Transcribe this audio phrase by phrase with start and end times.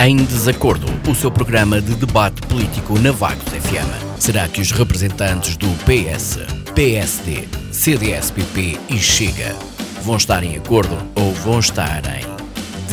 [0.00, 4.20] Em Desacordo, o seu programa de debate político na Vagos FM.
[4.20, 6.38] Será que os representantes do PS,
[6.72, 9.56] PSD, CDS-PP e Chega
[10.04, 12.24] vão estar em acordo ou vão estar em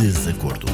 [0.01, 0.65] desacordo?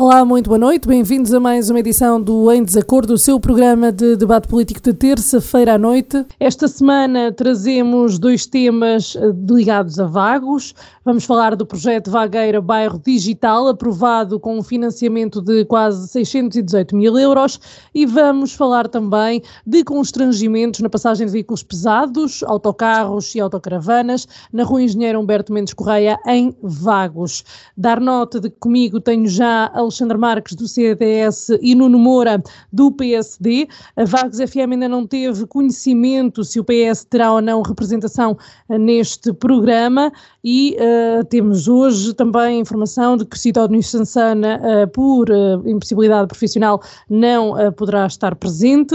[0.00, 0.86] Olá, muito boa noite.
[0.86, 4.94] Bem-vindos a mais uma edição do Em Desacordo, o seu programa de debate político de
[4.94, 6.24] terça-feira à noite.
[6.38, 10.72] Esta semana trazemos dois temas eh, ligados a vagos.
[11.04, 17.18] Vamos falar do projeto Vagueira Bairro Digital, aprovado com um financiamento de quase 618 mil
[17.18, 17.58] euros,
[17.92, 24.62] e vamos falar também de constrangimentos na passagem de veículos pesados, autocarros e autocaravanas, na
[24.62, 27.42] Rua Engenheiro Humberto Mendes Correia, em Vagos.
[27.76, 32.42] Dar nota de que comigo tenho já Alexandre Marques, do CDS, e Nuno Moura,
[32.72, 33.68] do PSD.
[33.96, 38.36] A Vagos FM ainda não teve conhecimento se o PS terá ou não representação
[38.68, 40.12] eh, neste programa
[40.50, 46.82] e uh, temos hoje também informação de que Sidónio Sansana, uh, por uh, impossibilidade profissional,
[47.10, 48.94] não poderá estar presente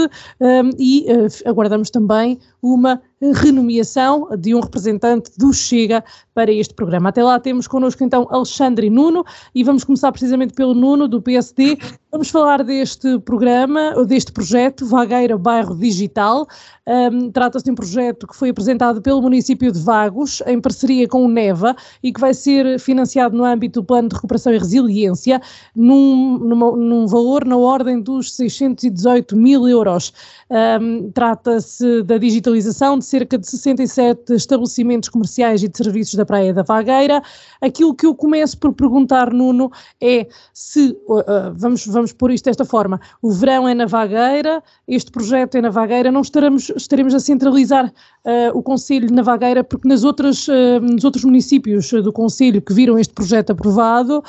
[0.78, 1.06] e
[1.44, 6.02] aguardamos também uma renomeação de um representante do Chega
[6.34, 7.08] para este programa.
[7.10, 11.78] Até lá temos connosco então Alexandre Nuno e vamos começar precisamente pelo Nuno do PSD.
[12.14, 16.46] Vamos falar deste programa, deste projeto Vagueira Bairro Digital.
[16.86, 21.24] Um, Trata-se de um projeto que foi apresentado pelo município de Vagos em parceria com
[21.24, 25.40] o NEVA e que vai ser financiado no âmbito do Plano de Recuperação e Resiliência
[25.74, 30.12] num, numa, num valor na ordem dos 618 mil euros.
[30.50, 36.54] Um, Trata-se da digitalização de cerca de 67 estabelecimentos comerciais e de serviços da Praia
[36.54, 37.22] da Vagueira.
[37.60, 42.64] Aquilo que eu começo por perguntar, Nuno, é se, uh, vamos, vamos pôr isto desta
[42.64, 47.20] forma, o verão é na Vagueira, este projeto é na Vagueira, não estaremos, estaremos a
[47.20, 52.60] centralizar uh, o Conselho na Vagueira, porque nas outras, uh, nos outros municípios do Conselho
[52.60, 54.22] que viram este projeto aprovado,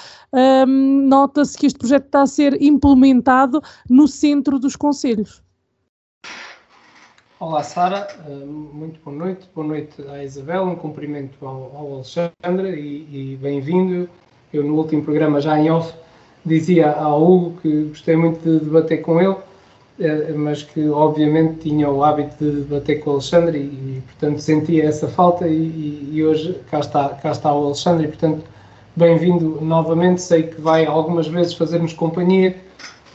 [0.68, 5.46] nota-se que este projeto está a ser implementado no centro dos Conselhos.
[7.38, 9.50] Olá, Sara, uh, muito boa noite.
[9.54, 14.10] Boa noite à Isabel, um cumprimento ao, ao Alexandre e, e bem-vindo.
[14.54, 15.94] Eu, no último programa, já em off,
[16.46, 21.90] dizia ao Hugo que gostei muito de debater com ele, uh, mas que, obviamente, tinha
[21.90, 25.48] o hábito de debater com o Alexandre e, e portanto, sentia essa falta.
[25.48, 28.44] E, e, hoje cá está, cá está o Alexandre, e, portanto,
[28.96, 30.22] bem-vindo novamente.
[30.22, 32.56] Sei que vai algumas vezes fazer-nos companhia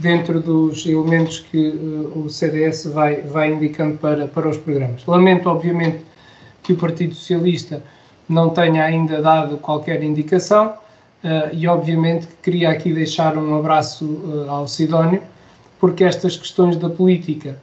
[0.00, 5.04] dentro dos elementos que uh, o CDS vai, vai indicando para, para os programas.
[5.06, 6.04] Lamento, obviamente,
[6.62, 7.82] que o Partido Socialista
[8.28, 10.74] não tenha ainda dado qualquer indicação
[11.24, 15.22] uh, e, obviamente, que queria aqui deixar um abraço uh, ao Sidónio,
[15.78, 17.56] porque estas questões da política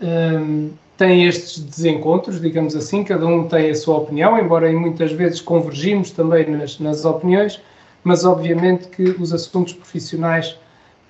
[0.00, 5.40] um, têm estes desencontros, digamos assim, cada um tem a sua opinião, embora muitas vezes
[5.40, 7.60] convergimos também nas, nas opiniões,
[8.04, 10.56] mas obviamente que os assuntos profissionais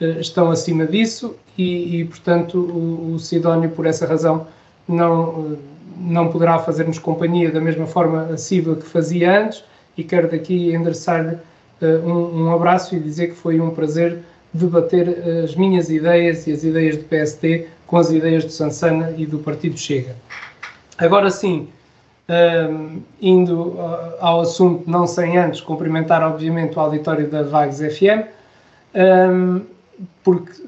[0.00, 4.46] eh, estão acima disso e, e portanto, o, o, Sidónio, por essa razão,
[4.88, 5.58] não,
[5.98, 9.64] não poderá fazer-nos companhia da mesma forma assídua que fazia antes
[9.96, 11.38] e quero daqui endereçar-lhe uh,
[11.82, 14.20] um, um, abraço e dizer que foi um prazer
[14.52, 15.08] debater
[15.42, 19.38] as minhas ideias e as ideias do PSD com as ideias do Sansana e do
[19.38, 20.16] Partido Chega.
[20.98, 21.68] Agora sim,
[22.28, 23.76] um, indo
[24.20, 28.28] ao assunto, não sem antes cumprimentar, obviamente, o auditório da Vagos FM,
[28.94, 29.62] um,
[30.22, 30.62] porque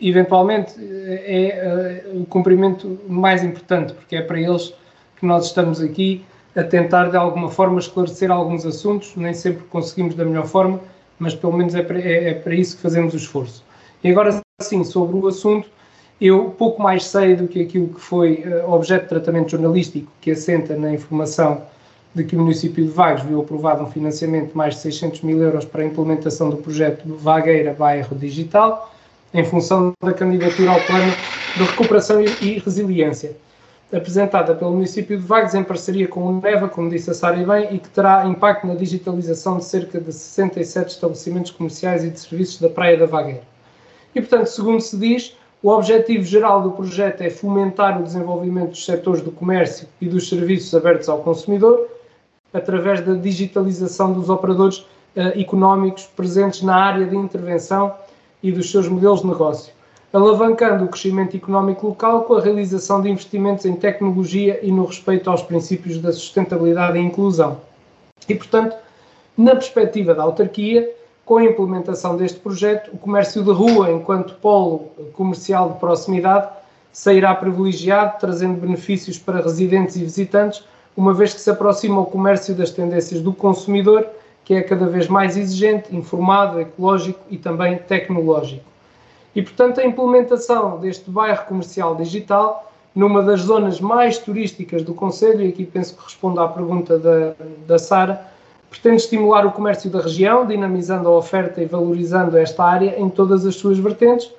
[0.00, 4.74] eventualmente é o cumprimento mais importante, porque é para eles
[5.16, 10.14] que nós estamos aqui a tentar de alguma forma esclarecer alguns assuntos, nem sempre conseguimos
[10.14, 10.80] da melhor forma,
[11.18, 13.64] mas pelo menos é para, é, é para isso que fazemos o esforço.
[14.02, 15.68] E agora sim, sobre o assunto,
[16.20, 20.30] eu pouco mais sei do que aquilo que foi uh, objeto de tratamento jornalístico que
[20.30, 21.62] assenta na informação
[22.14, 25.42] de que o município de Vagos viu aprovado um financiamento de mais de 600 mil
[25.42, 28.92] euros para a implementação do projeto Vagueira Bairro Digital,
[29.32, 31.12] em função da candidatura ao Plano
[31.56, 33.34] de Recuperação e Resiliência,
[33.92, 37.74] apresentada pelo município de Vagos em parceria com o NEVA, como disse a Sara bem,
[37.74, 42.60] e que terá impacto na digitalização de cerca de 67 estabelecimentos comerciais e de serviços
[42.60, 43.42] da Praia da Vagueira.
[44.14, 48.84] E, portanto, segundo se diz, o objetivo geral do projeto é fomentar o desenvolvimento dos
[48.84, 51.88] setores do comércio e dos serviços abertos ao consumidor,
[52.52, 57.94] através da digitalização dos operadores uh, económicos presentes na área de intervenção
[58.42, 59.72] e dos seus modelos de negócio,
[60.12, 65.30] alavancando o crescimento económico local com a realização de investimentos em tecnologia e no respeito
[65.30, 67.60] aos princípios da sustentabilidade e inclusão.
[68.28, 68.76] E, portanto,
[69.36, 70.90] na perspectiva da autarquia,
[71.24, 76.48] com a implementação deste projeto, o comércio de rua, enquanto polo comercial de proximidade,
[76.92, 80.62] sairá privilegiado, trazendo benefícios para residentes e visitantes,
[80.94, 84.06] uma vez que se aproxima o comércio das tendências do consumidor,
[84.44, 88.71] que é cada vez mais exigente, informado, ecológico e também tecnológico.
[89.34, 95.42] E, portanto, a implementação deste bairro comercial digital numa das zonas mais turísticas do Conselho,
[95.42, 97.34] e aqui penso que respondo à pergunta da,
[97.66, 98.26] da Sara,
[98.68, 103.46] pretende estimular o comércio da região, dinamizando a oferta e valorizando esta área em todas
[103.46, 104.30] as suas vertentes.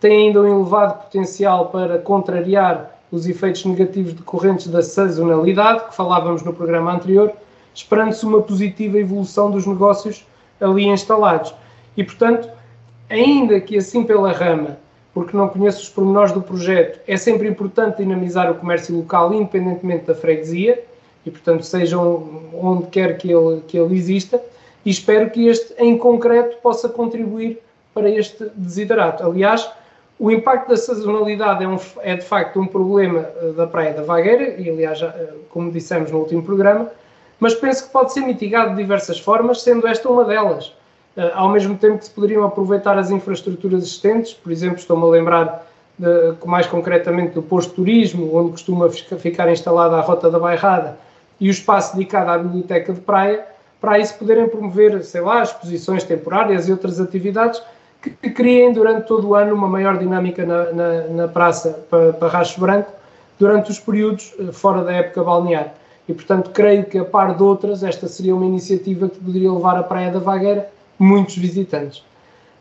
[0.00, 6.42] Tem ainda um elevado potencial para contrariar os efeitos negativos decorrentes da sazonalidade, que falávamos
[6.42, 7.32] no programa anterior,
[7.74, 10.26] esperando-se uma positiva evolução dos negócios
[10.60, 11.54] ali instalados.
[11.96, 12.48] E, portanto,
[13.12, 14.78] ainda que assim pela rama,
[15.12, 20.06] porque não conheço os pormenores do projeto, é sempre importante dinamizar o comércio local, independentemente
[20.06, 20.82] da freguesia,
[21.24, 24.42] e, portanto, seja onde quer que ele, que ele exista,
[24.84, 27.60] e espero que este, em concreto, possa contribuir
[27.94, 29.22] para este desiderato.
[29.22, 29.70] Aliás,
[30.18, 34.02] o impacto da sazonalidade é, um, é, de facto um problema eh, da Praia da
[34.02, 36.90] Vagueira, e aliás, eh, como dissemos no último programa,
[37.38, 40.72] mas penso que pode ser mitigado de diversas formas, sendo esta uma delas.
[41.16, 45.08] Uh, ao mesmo tempo que se poderiam aproveitar as infraestruturas existentes, por exemplo, estou-me a
[45.08, 45.66] lembrar,
[45.98, 50.96] de, mais concretamente, do posto de turismo, onde costuma ficar instalada a Rota da Bairrada,
[51.38, 53.44] e o espaço dedicado à biblioteca de praia,
[53.80, 57.60] para isso poderem promover, sei lá, exposições temporárias e outras atividades
[58.00, 62.28] que, que criem durante todo o ano uma maior dinâmica na, na, na praça para,
[62.28, 62.92] Racho Branco
[63.38, 65.74] durante os períodos eh, fora da época balnear.
[66.08, 69.76] E, portanto, creio que, a par de outras, esta seria uma iniciativa que poderia levar
[69.76, 70.68] à Praia da Vagueira
[71.02, 72.04] muitos visitantes.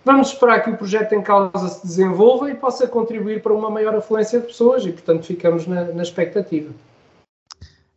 [0.03, 3.93] Vamos esperar que o projeto em causa se desenvolva e possa contribuir para uma maior
[3.93, 6.71] afluência de pessoas e, portanto, ficamos na, na expectativa.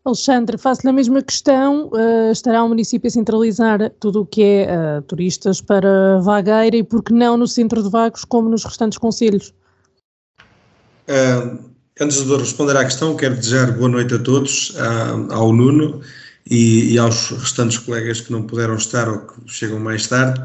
[0.04, 1.86] Alexandre, faço-lhe a mesma questão.
[1.86, 4.68] Uh, estará o município a centralizar tudo o que é
[4.98, 8.98] uh, turistas para Vagueira e por que não no centro de Vagos como nos restantes
[8.98, 9.54] conselhos?
[11.08, 11.58] Uh,
[11.98, 14.76] antes de responder à questão, quero desejar boa noite a todos,
[15.30, 16.02] ao Nuno
[16.48, 20.40] e, e, aos restantes colegas que não puderam estar ou que chegam mais tarde,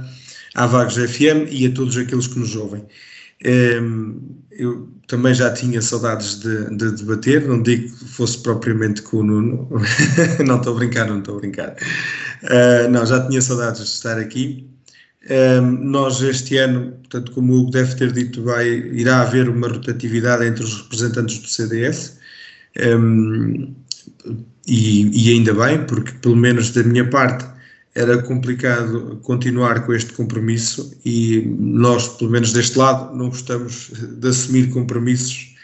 [0.56, 2.86] à Vagos FM e a todos aqueles que nos ouvem.
[4.52, 9.24] Eu também já tinha saudades de, de debater, não digo que fosse propriamente com o
[9.24, 9.70] Nuno,
[10.46, 11.76] não estou a brincar, não estou a brincar.
[12.44, 14.70] Uh, não, já tinha saudades de estar aqui.
[15.82, 20.46] nós este ano, portanto, como o Hugo deve ter dito, vai, irá haver uma rotatividade
[20.46, 22.18] entre os representantes do CDS.
[24.68, 27.46] E, e ainda bem, porque pelo menos da minha parte
[27.96, 34.28] era complicado continuar com este compromisso e nós, pelo menos deste lado, não gostamos de
[34.28, 35.56] assumir compromissos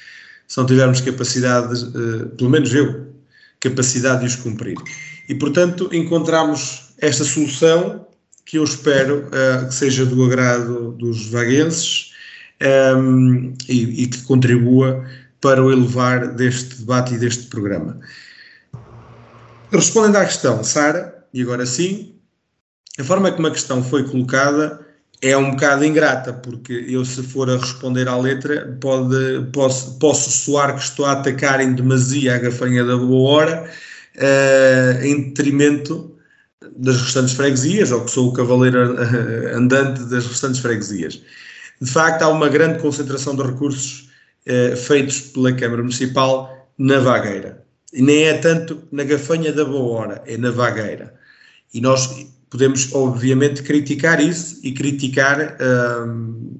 [0.47, 3.07] se não tivermos capacidade, uh, pelo menos eu,
[3.59, 4.77] capacidade de os cumprir.
[5.27, 8.05] E, portanto, encontramos esta solução
[8.45, 12.11] que eu espero uh, que seja do agrado dos vaguenses
[12.61, 15.03] um, ehm, e, e que contribua
[15.41, 17.99] para o elevar deste debate e deste programa.
[19.71, 22.15] Respondendo à questão, Sara, e agora sim,
[22.99, 24.85] a forma como a questão foi colocada
[25.21, 30.29] é um bocado ingrata, porque eu, se for a responder à letra, pode, posso, posso
[30.29, 33.69] soar que estou a atacar em demasia a gafanha da boa hora,
[34.15, 36.15] uh, em detrimento
[36.77, 41.21] das restantes freguesias, ou que sou o cavaleiro eh, andante das restantes freguesias.
[41.81, 44.09] De facto, há uma grande concentração de recursos
[44.47, 47.64] uh, feitos pela Câmara Municipal na vagueira.
[47.95, 51.13] Nem é tanto na gafanha da boa hora, é na vagueira.
[51.73, 55.57] E nós podemos, obviamente, criticar isso e criticar,
[56.07, 56.57] um,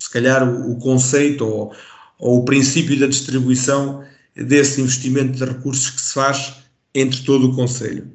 [0.00, 1.74] se calhar, o, o conceito ou,
[2.18, 6.54] ou, o princípio da distribuição desse investimento de recursos que se faz
[6.94, 8.10] entre todo o Conselho.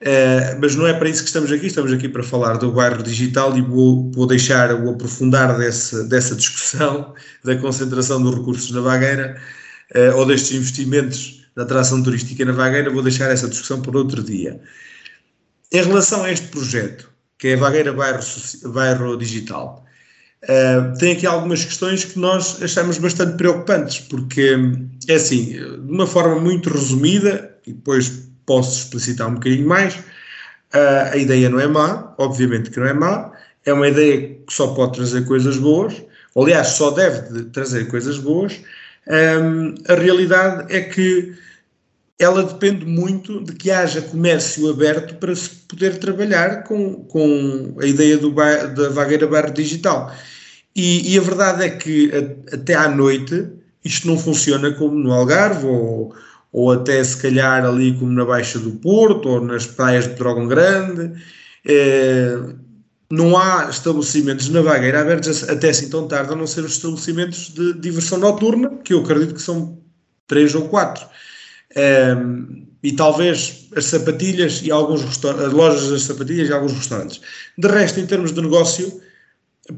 [0.00, 3.02] Uh, mas não é para isso que estamos aqui, estamos aqui para falar do bairro
[3.02, 8.80] digital e vou, vou deixar o aprofundar desse, dessa discussão da concentração dos recursos na
[8.80, 9.40] vagueira
[9.96, 14.22] uh, ou destes investimentos da atração turística na vagueira, vou deixar essa discussão por outro
[14.22, 14.60] dia.
[15.72, 18.20] Em relação a este projeto, que é a Vagueira Bairro,
[18.66, 19.84] Bairro Digital,
[20.44, 24.56] uh, tem aqui algumas questões que nós achamos bastante preocupantes, porque
[25.08, 31.10] é assim, de uma forma muito resumida, e depois posso explicitar um bocadinho mais, uh,
[31.12, 33.32] a ideia não é má, obviamente que não é má,
[33.66, 35.92] é uma ideia que só pode trazer coisas boas,
[36.36, 38.60] aliás, só deve trazer coisas boas.
[39.08, 41.34] Um, a realidade é que
[42.18, 47.86] ela depende muito de que haja comércio aberto para se poder trabalhar com, com a
[47.86, 50.12] ideia do da vagueira barra digital.
[50.74, 53.48] E, e, a verdade é que a, até à noite
[53.84, 56.14] isto não funciona como no Algarve ou,
[56.52, 60.48] ou até se calhar ali como na Baixa do Porto ou nas praias de Dragão
[60.48, 61.12] Grande.
[61.66, 62.36] É,
[63.10, 67.48] não há estabelecimentos na vagueira abertos até assim tão tarde, a não ser os estabelecimentos
[67.54, 69.78] de diversão noturna, que eu acredito que são
[70.26, 71.06] três ou quatro.
[71.76, 77.20] Um, e talvez as sapatilhas e alguns as lojas das sapatilhas e alguns restaurantes.
[77.56, 79.00] De resto, em termos de negócio,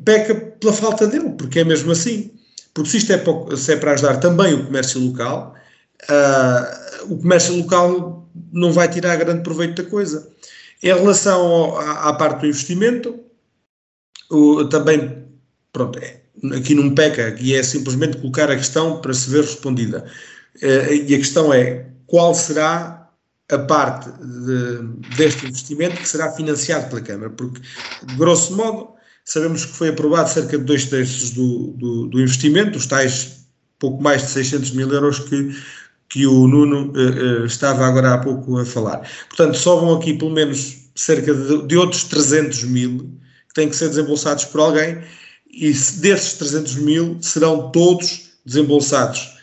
[0.04, 2.30] peca pela falta dele, porque é mesmo assim.
[2.75, 5.54] Porque se isto é para, se é para ajudar também o comércio local,
[6.09, 10.30] uh, o comércio local não vai tirar grande proveito da coisa.
[10.82, 13.18] Em relação ao, à, à, parte do investimento,
[14.30, 15.25] o, também,
[15.73, 16.20] pronto, é,
[16.56, 20.06] aqui não peca, e é simplesmente colocar a questão para se ver respondida.
[20.62, 23.09] Uh, e a questão é, qual será
[23.50, 27.31] a parte de, deste investimento que será financiado pela Câmara?
[27.31, 27.61] Porque,
[28.17, 28.90] grosso modo,
[29.25, 33.47] Sabemos que foi aprovado cerca de dois terços do, do, do investimento, os tais
[33.79, 35.57] pouco mais de 600 mil euros que,
[36.09, 39.09] que o Nuno uh, uh, estava agora há pouco a falar.
[39.29, 43.17] Portanto, sobram aqui pelo menos cerca de, de, outros 300 mil
[43.49, 45.00] que têm que ser desembolsados por alguém
[45.49, 49.38] e desses 300 mil serão todos desembolsados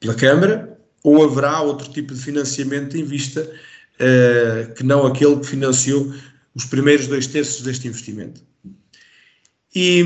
[0.00, 3.48] pela Câmara ou haverá outro tipo de financiamento em vista
[4.76, 6.12] que não aquele que financiou
[6.54, 8.42] os primeiros dois terços deste investimento.
[9.74, 10.00] E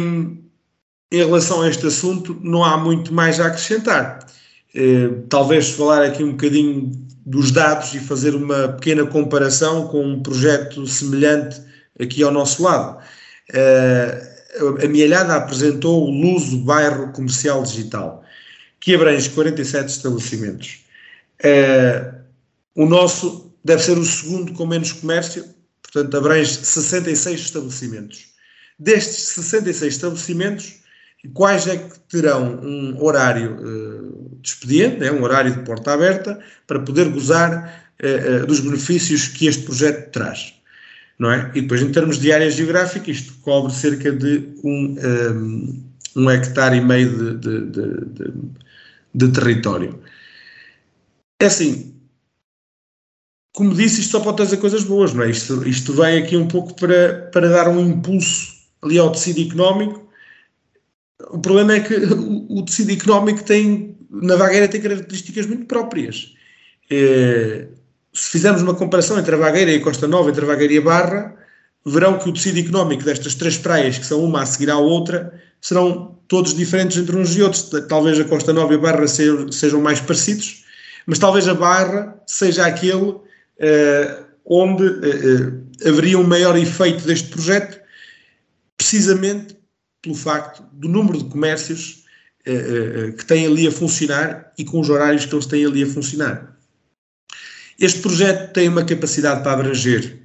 [1.12, 4.26] em relação a este assunto, não há muito mais a acrescentar.
[4.74, 6.92] Eh, talvez falar aqui um bocadinho
[7.26, 11.60] dos dados e fazer uma pequena comparação com um projeto semelhante
[11.98, 13.02] aqui ao nosso lado.
[13.52, 14.26] Eh,
[14.84, 18.22] a Mielhada apresentou o Luso Bairro Comercial Digital,
[18.80, 20.84] que abrange 47 estabelecimentos.
[21.42, 22.14] Eh,
[22.74, 25.44] o nosso deve ser o segundo com menos comércio,
[25.82, 28.26] portanto, abrange 66 estabelecimentos.
[28.78, 30.80] Destes 66 estabelecimentos,
[31.34, 36.40] quais é que terão um horário uh, de expediente, né, um horário de porta aberta,
[36.66, 40.54] para poder gozar uh, uh, dos benefícios que este projeto traz?
[41.18, 41.50] Não é?
[41.54, 45.84] E depois, em termos de área geográfica, isto cobre cerca de um, um,
[46.16, 48.32] um hectare e meio de, de, de, de
[49.32, 50.00] território.
[51.40, 51.94] É assim,
[53.54, 55.30] como disse, isto só pode trazer coisas boas, não é?
[55.30, 60.08] Isto, isto vem aqui um pouco para, para dar um impulso ali ao tecido económico.
[61.30, 66.34] O problema é que o, o tecido económico tem, na vagueira, tem características muito próprias.
[66.90, 67.68] É,
[68.12, 70.78] se fizermos uma comparação entre a Vagueira e a Costa Nova, entre a Vagueira e
[70.78, 71.36] a Barra,
[71.86, 75.32] verão que o tecido económico destas três praias, que são uma a seguir à outra,
[75.60, 77.70] serão todos diferentes entre uns e outros.
[77.88, 80.64] Talvez a Costa Nova e a Barra sejam mais parecidos,
[81.06, 83.22] mas talvez a Barra seja aquele uh,
[84.44, 87.80] onde uh, haveria um maior efeito deste projeto,
[88.76, 89.56] precisamente
[90.02, 92.00] pelo facto do número de comércios
[93.18, 96.56] que têm ali a funcionar e com os horários que eles têm ali a funcionar.
[97.78, 100.20] Este projeto tem uma capacidade para abranger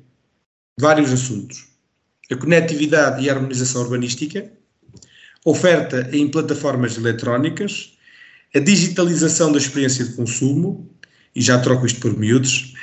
[0.80, 1.68] vários assuntos:
[2.32, 4.52] a conectividade e a harmonização urbanística,
[5.46, 7.94] oferta em plataformas eletrónicas,
[8.54, 10.90] a digitalização da experiência de consumo,
[11.36, 12.74] e já troco isto por miúdos,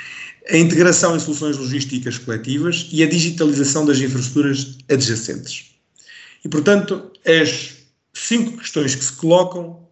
[0.49, 5.75] a integração em soluções logísticas coletivas e a digitalização das infraestruturas adjacentes.
[6.43, 7.77] E, portanto, as
[8.13, 9.87] cinco questões que se colocam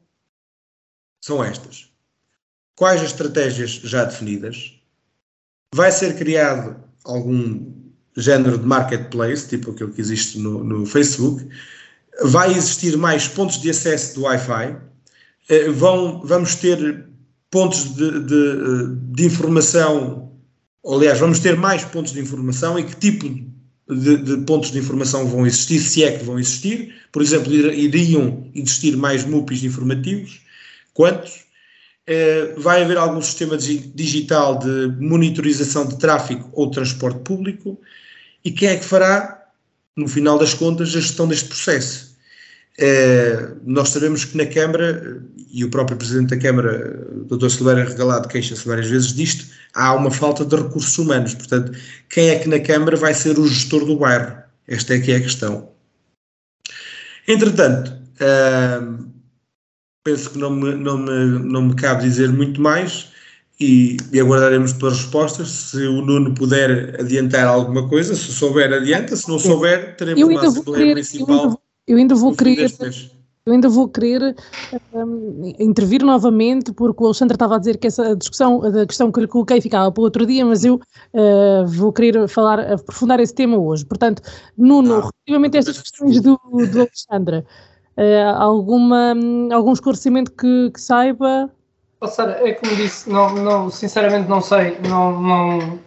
[1.22, 1.90] são estas.
[2.76, 4.74] Quais as estratégias já definidas?
[5.74, 7.72] Vai ser criado algum
[8.18, 11.48] género de marketplace, tipo aquele que existe no, no Facebook?
[12.24, 14.78] Vai existir mais pontos de acesso do Wi-Fi?
[15.50, 17.06] Eh, vão, vamos ter
[17.50, 20.22] pontos de, de, de informação
[20.86, 23.30] aliás, vamos ter mais pontos de informação e que tipo
[23.90, 26.96] de, de, pontos de informação vão existir, se é que vão existir.
[27.12, 30.42] Por exemplo, iriam existir mais MUPIs informativos.
[30.94, 31.46] Quantos?
[32.08, 37.80] Eh, vai haver algum sistema digital de monitorização de tráfego ou transporte público?
[38.44, 39.46] E quem é que fará,
[39.96, 42.11] no final das contas, a gestão deste processo?
[42.80, 47.50] É, nós sabemos que na Câmara, e o próprio Presidente da Câmara, o Dr.
[47.50, 51.34] Silveira Regalado, queixa-se várias vezes disto, há uma falta de recursos humanos.
[51.34, 51.78] Portanto,
[52.10, 54.42] quem é que na Câmara vai ser o gestor do bairro?
[54.68, 55.70] Esta é que é a questão.
[57.28, 59.12] Entretanto, uh,
[60.04, 63.10] penso que não me, não, me, não me cabe dizer muito mais
[63.60, 65.50] e, e, aguardaremos pelas respostas.
[65.50, 69.16] Se o Nuno puder adiantar alguma coisa, se souber, adianta.
[69.16, 71.61] Se não souber, teremos uma Assembleia Municipal
[71.92, 72.72] eu ainda vou querer.
[73.44, 74.36] Eu ainda vou querer
[74.94, 79.20] um, intervir novamente, porque o Alexandre estava a dizer que essa discussão, a questão que
[79.20, 83.58] lhe coloquei ficava para outro dia, mas eu uh, vou querer falar, aprofundar esse tema
[83.58, 83.84] hoje.
[83.84, 84.22] Portanto,
[84.56, 87.38] Nuno, ah, relativamente a estas questões do, do Alexandre,
[87.98, 89.16] uh, alguma,
[89.52, 91.50] algum esclarecimento que, que saiba?
[92.00, 95.80] Oh, Sara, é como disse, não, não, sinceramente não sei, não, não,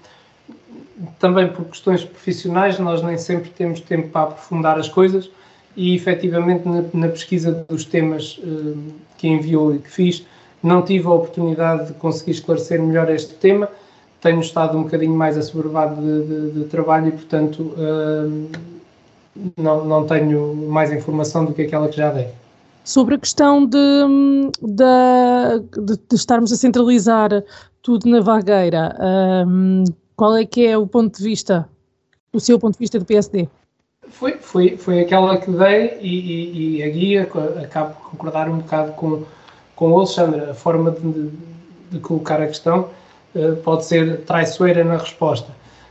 [1.20, 5.30] também por questões profissionais, nós nem sempre temos tempo para aprofundar as coisas
[5.76, 8.76] e efetivamente na, na pesquisa dos temas uh,
[9.16, 10.26] que enviou e que fiz,
[10.62, 13.68] não tive a oportunidade de conseguir esclarecer melhor este tema.
[14.20, 18.48] Tenho estado um bocadinho mais assoberbado de, de, de trabalho e, portanto, uh,
[19.56, 22.28] não, não tenho mais informação do que aquela que já dei.
[22.84, 23.78] Sobre a questão de,
[24.60, 27.30] de, de estarmos a centralizar
[27.82, 28.96] tudo na vagueira,
[29.46, 29.84] um,
[30.16, 31.68] qual é que é o ponto de vista,
[32.32, 33.48] o seu ponto de vista do PSD?
[34.11, 37.23] Foi, foi, foi aquela que dei e, e, e a guia,
[37.62, 39.25] acabo de concordar um bocado com,
[39.75, 41.30] com o Alexandre, a forma de,
[41.90, 42.90] de colocar a questão
[43.34, 45.50] uh, pode ser traiçoeira na resposta.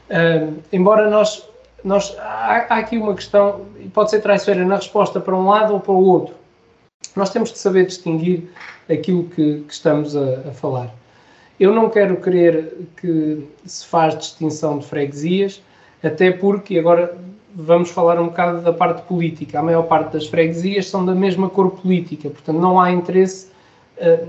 [0.10, 1.48] Uh, embora nós,
[1.84, 5.79] nós há, há, aqui uma questão, pode ser traiçoeira na resposta para um lado ou
[5.79, 6.36] para o outro.
[7.15, 8.50] Nós temos de saber distinguir
[8.89, 10.89] aquilo que, que estamos a, a falar.
[11.60, 15.62] Eu não quero crer que se faz distinção de freguesias,
[16.03, 17.15] até porque, agora
[17.55, 21.50] vamos falar um bocado da parte política, a maior parte das freguesias são da mesma
[21.50, 23.51] cor política, portanto não há interesse,
[23.98, 24.25] eh,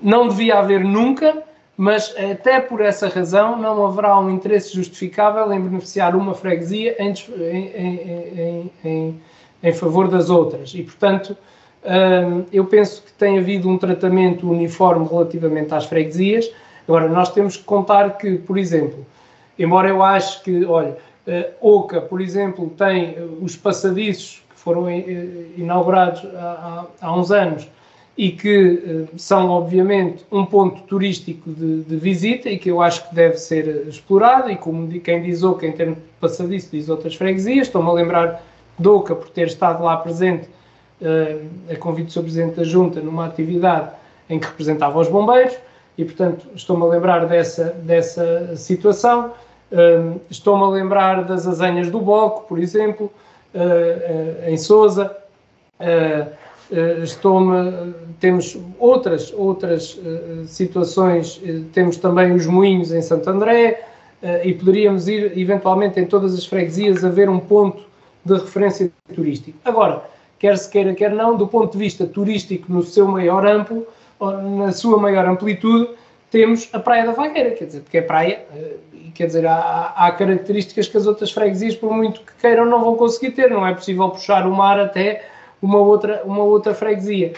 [0.00, 1.42] não devia haver nunca,
[1.76, 7.14] mas até por essa razão não haverá um interesse justificável em beneficiar uma freguesia em,
[7.38, 9.20] em, em,
[9.62, 10.74] em favor das outras.
[10.74, 11.36] E, portanto,
[11.84, 16.50] eh, eu penso que tem havido um tratamento uniforme relativamente às freguesias.
[16.86, 19.06] Agora, nós temos que contar que, por exemplo,
[19.58, 20.96] embora eu ache que, olha,
[21.60, 24.88] Oca, por exemplo, tem uh, os passadiços que foram uh,
[25.56, 27.68] inaugurados há, há, há, uns anos
[28.16, 33.14] e que são, obviamente, um ponto turístico de, de, visita e que eu acho que
[33.14, 34.50] deve ser explorado.
[34.50, 37.68] E como quem diz Oca, em termos de passadiço, diz outras freguesias.
[37.68, 38.42] Estou-me a lembrar
[38.76, 40.48] de Oca por ter estado lá presente,
[41.72, 42.22] a convite do Sr.
[42.22, 43.92] Presidente da Junta, numa atividade
[44.28, 45.56] em que representava os bombeiros.
[45.96, 49.32] E, portanto, estou-me a lembrar dessa, dessa situação.
[49.70, 53.12] Uh, Estou-me a lembrar das azenhas do Boco, por exemplo,
[53.54, 55.14] uh, uh, em Sousa.
[57.02, 59.98] Estou-me, temos outras, outras
[60.46, 61.40] situações,
[61.72, 63.84] temos também os moinhos em Santo André,
[64.44, 67.84] e poderíamos ir eventualmente em todas as freguesias a ver um ponto
[68.24, 69.56] de referência turístico.
[69.64, 70.02] Agora,
[70.38, 73.86] quer se queira, quer não, do ponto de vista turístico no seu maior amplo,
[74.58, 75.88] na sua maior amplitude,
[76.30, 78.44] temos a Praia da Vagueira, quer dizer, porque é praia,
[79.14, 82.96] quer dizer, há, há, características que as outras freguesias, por muito que queiram, não vão
[82.96, 83.50] conseguir ter.
[83.50, 85.24] Não é possível puxar o mar até
[85.60, 87.32] uma outra, uma outra freguesia.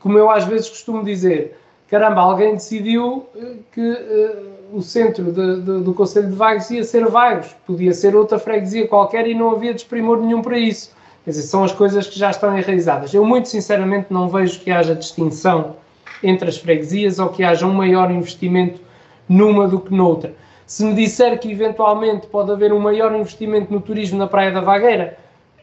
[0.00, 1.56] Como eu às vezes costumo dizer,
[1.88, 6.82] caramba, alguém decidiu eh, que uh, o centro de, de, do Conselho de Vagos ia
[6.82, 10.92] ser Vagos, podia ser outra freguesia qualquer e não havia desprimor nenhum para isso.
[11.24, 13.12] Quer dizer, são as coisas que já estão enraizadas.
[13.12, 15.76] Eu, muito sinceramente, não vejo que haja distinção
[16.22, 18.80] entre as freguesias ou que haja um maior investimento
[19.28, 20.34] numa do que noutra.
[20.66, 24.60] Se me disser que eventualmente pode haver um maior investimento no turismo na Praia da
[24.60, 25.18] Vagueira,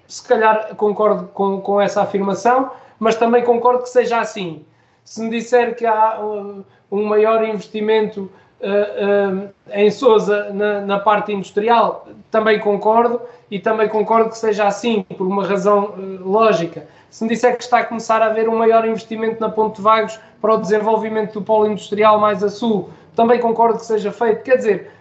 [0.08, 4.66] se calhar concordo com, com essa afirmação, mas também concordo que seja assim.
[5.04, 8.32] Se me disser que há uh, um maior investimento
[8.62, 14.68] uh, uh, em Sousa na, na, parte industrial, também concordo e também concordo que seja
[14.68, 16.88] assim, por uma razão uh, lógica.
[17.10, 20.20] Se me disser que está a começar a haver um maior investimento na Ponte Vagos
[20.42, 24.44] para o desenvolvimento do polo industrial mais a sul, também concordo que seja feito.
[24.44, 24.92] Quer dizer,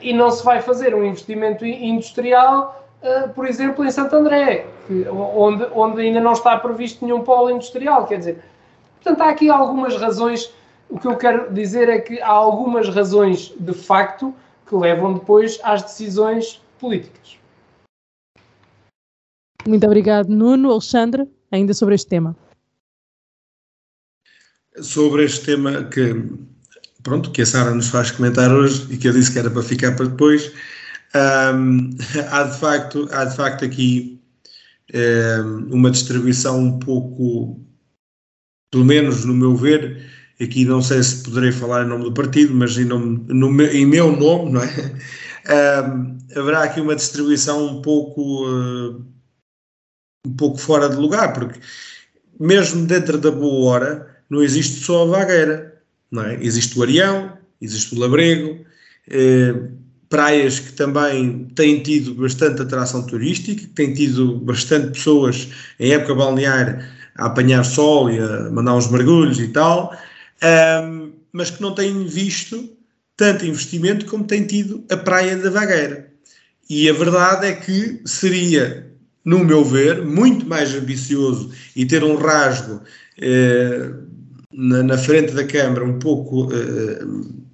[0.00, 4.66] e não se vai fazer um investimento industrial, uh, por exemplo, em Santo André,
[5.10, 8.06] onde, onde ainda não está previsto nenhum polo industrial.
[8.06, 8.44] Quer dizer,
[8.96, 10.52] portanto, há aqui algumas razões.
[10.90, 14.34] O que eu quero dizer é que há algumas razões de facto
[14.66, 17.38] que levam depois às decisões políticas.
[19.66, 20.70] Muito obrigado, Nuno.
[20.70, 22.36] Alexandre, ainda sobre este tema.
[24.80, 26.14] Sobre este tema que
[27.02, 29.62] pronto, que a Sara nos faz comentar hoje e que eu disse que era para
[29.62, 30.52] ficar para depois.
[31.14, 34.20] Há, de facto, há de facto aqui
[34.94, 37.58] um, uma distribuição um pouco,
[38.70, 40.04] pelo menos no meu ver,
[40.38, 43.86] aqui não sei se poderei falar em nome do partido, mas em, nome, no em
[43.86, 44.94] meu nome, não é?
[46.36, 49.02] Haverá aqui uma distribuição um pouco, uh,
[50.26, 51.60] um pouco fora de lugar, porque
[52.38, 55.78] mesmo dentro da boa hora não existe só a vagueira
[56.10, 56.38] não é?
[56.42, 58.64] Existe o Arião, existe o Labrego,
[59.08, 59.54] eh,
[60.08, 66.14] praias que também têm tido bastante atração turística, que têm tido bastante pessoas em época
[66.14, 69.94] balnear a apanhar sol e a mandar uns mergulhos e tal,
[70.82, 72.70] um, mas que não têm visto
[73.16, 76.08] tanto investimento como tem tido a Praia da Vagueira.
[76.70, 78.87] E a verdade é que seria,
[79.28, 82.80] no meu ver, muito mais ambicioso e ter um rasgo
[83.20, 83.90] eh,
[84.50, 87.44] na, na, frente da Câmara um pouco, uh,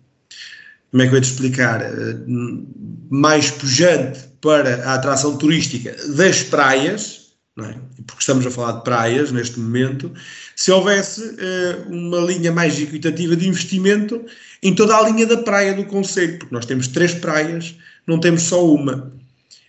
[0.90, 2.66] como é que eu ia te explicar, uh,
[3.10, 7.74] mais pujante para a atração turística das praias, é?
[8.06, 10.12] porque estamos a falar de praias neste momento,
[10.54, 14.24] se houvesse uh, uma linha mais equitativa de investimento
[14.62, 17.74] em toda a linha da praia do Conselho, porque nós temos três praias,
[18.06, 19.12] não temos só uma.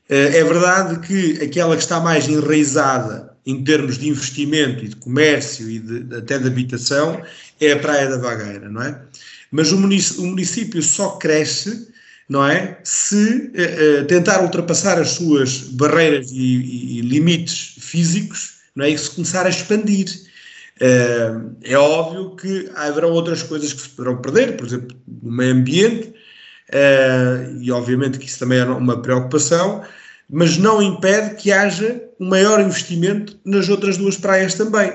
[0.10, 4.96] Uh, é verdade que aquela que está mais enraizada em termos de investimento e de
[4.96, 7.22] comércio e de, até de habitação
[7.60, 9.02] é a Praia da Vagueira, não é?
[9.52, 11.94] Mas o município, o município só cresce
[12.28, 12.80] não é?
[12.84, 18.90] Se uh, tentar ultrapassar as suas barreiras e, e, e, limites físicos, não é?
[18.90, 20.08] E se começar a expandir.
[20.78, 25.54] Uh, é óbvio que haverão outras coisas que se poderão perder, por exemplo, o meio
[25.54, 26.14] ambiente,
[26.70, 29.84] uh, e obviamente que isso também é uma preocupação,
[30.30, 34.92] mas não impede que haja um maior investimento nas outras duas praias também,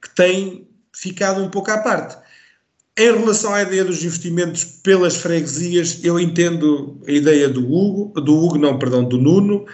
[0.00, 2.16] que têm ficado um pouco à parte.
[2.98, 8.34] Em relação à ideia dos investimentos pelas freguesias, eu entendo a ideia do Hugo, do
[8.34, 9.64] Hugo, não, perdão, do Nuno,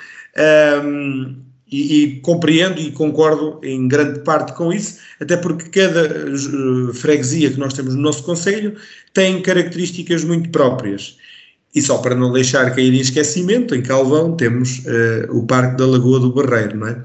[0.84, 6.94] um, e, e, compreendo e concordo em grande parte com isso, até porque cada uh,
[6.94, 8.76] freguesia que nós temos no nosso Conselho
[9.12, 11.16] tem características muito próprias.
[11.76, 15.86] E só para não deixar cair em esquecimento, em Calvão temos uh, o Parque da
[15.86, 17.04] Lagoa do Barreiro, não é?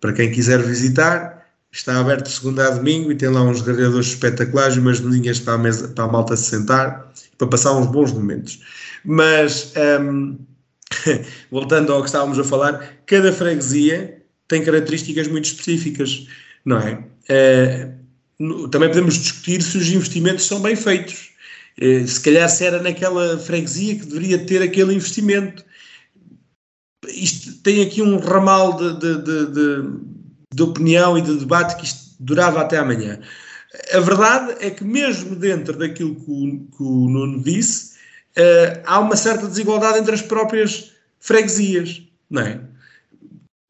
[0.00, 1.34] Para quem quiser visitar,
[1.74, 5.40] Está aberto de segunda a domingo e tem lá uns grelhadores espetaculares e umas mesinhas
[5.40, 8.60] para a, mesa, para a malta se sentar para passar uns bons momentos.
[9.04, 10.38] Mas, um,
[11.50, 16.28] voltando ao que estávamos a falar, cada freguesia tem características muito específicas,
[16.64, 17.02] não é?
[18.38, 21.32] Uh, também podemos discutir se os investimentos são bem feitos.
[21.80, 25.64] Uh, se calhar se era naquela freguesia que deveria ter aquele investimento.
[27.08, 30.04] Isto tem aqui um ramal de, de, de, de
[30.54, 33.20] de opinião e de debate que isto durava até amanhã.
[33.92, 37.96] A verdade é que, mesmo dentro daquilo que o, que o Nuno disse,
[38.38, 42.60] uh, há uma certa desigualdade entre as próprias freguesias, não é?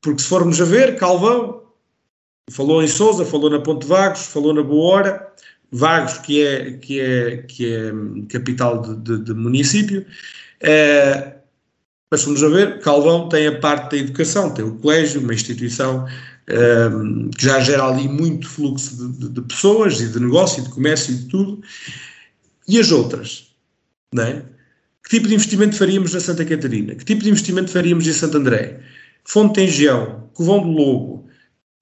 [0.03, 1.63] Porque se formos a ver, Calvão
[2.51, 5.33] falou em Sousa, falou na Ponte Vagos, falou na Boa Hora,
[5.73, 7.93] Vagos, que é, que é, que é
[8.29, 10.07] capital de, de, de município,
[10.63, 11.35] uh,
[12.11, 16.07] mas formos a ver, Calvão tem a parte da educação, tem o colégio, uma instituição
[16.49, 20.65] um, que já gera ali muito fluxo de, de, de, pessoas e de negócio e
[20.65, 21.63] de comércio e de tudo.
[22.69, 23.55] E as outras?
[24.13, 24.45] Não é?
[25.03, 26.95] Que tipo de investimento faríamos na Santa Catarina?
[26.95, 28.81] Que tipo de investimento faríamos em Santo André?
[29.25, 31.29] Fonte Engião, Covão do Lobo.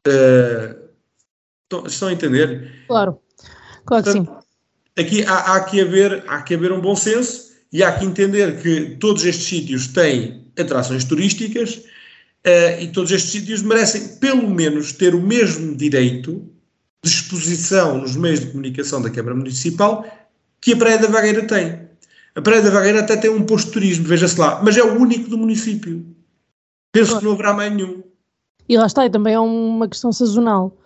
[0.07, 2.85] Uh, estão a entender?
[2.87, 3.19] Claro,
[3.85, 4.27] claro que sim.
[4.99, 8.61] Aqui há, há, que haver, há que haver um bom senso e há que entender
[8.61, 11.83] que todos estes sítios têm atrações turísticas
[12.45, 16.45] Uh, e todos estes sítios merecem, pelo menos, ter o mesmo direito
[17.01, 20.05] de exposição nos meios de comunicação da Câmara Municipal
[20.61, 21.89] que a Praia da Vagueira tem.
[22.35, 24.99] A Praia da Vagueira até tem um posto de turismo, veja-se lá, mas é o
[24.99, 26.05] único do município.
[26.91, 28.03] Penso que não haverá mais nenhum.
[28.69, 30.77] E lá está, e também é uma questão sazonal.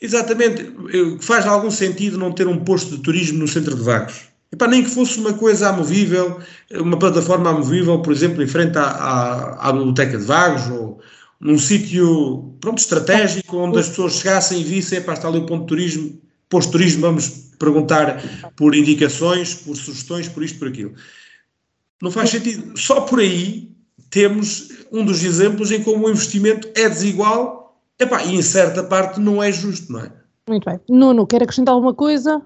[0.00, 0.72] Exatamente.
[1.20, 4.26] Faz algum sentido não ter um posto de turismo no centro de Vagos?
[4.52, 6.38] Epá, nem que fosse uma coisa amovível,
[6.72, 11.00] uma plataforma amovível, por exemplo, em frente à, à, à Biblioteca de Vagos, ou
[11.40, 15.62] num sítio pronto, estratégico, onde as pessoas chegassem e vissem, epá, está ali o ponto
[15.62, 17.28] de turismo, posto de turismo, vamos
[17.58, 18.22] perguntar
[18.54, 20.94] por indicações, por sugestões, por isto, por aquilo.
[22.00, 22.78] Não faz sentido.
[22.78, 23.70] Só por aí
[24.10, 27.65] temos um dos exemplos em como o investimento é desigual
[28.00, 30.12] epá, e em certa parte não é justo, não é?
[30.48, 30.80] Muito bem.
[30.88, 32.44] Nuno, quer acrescentar alguma coisa?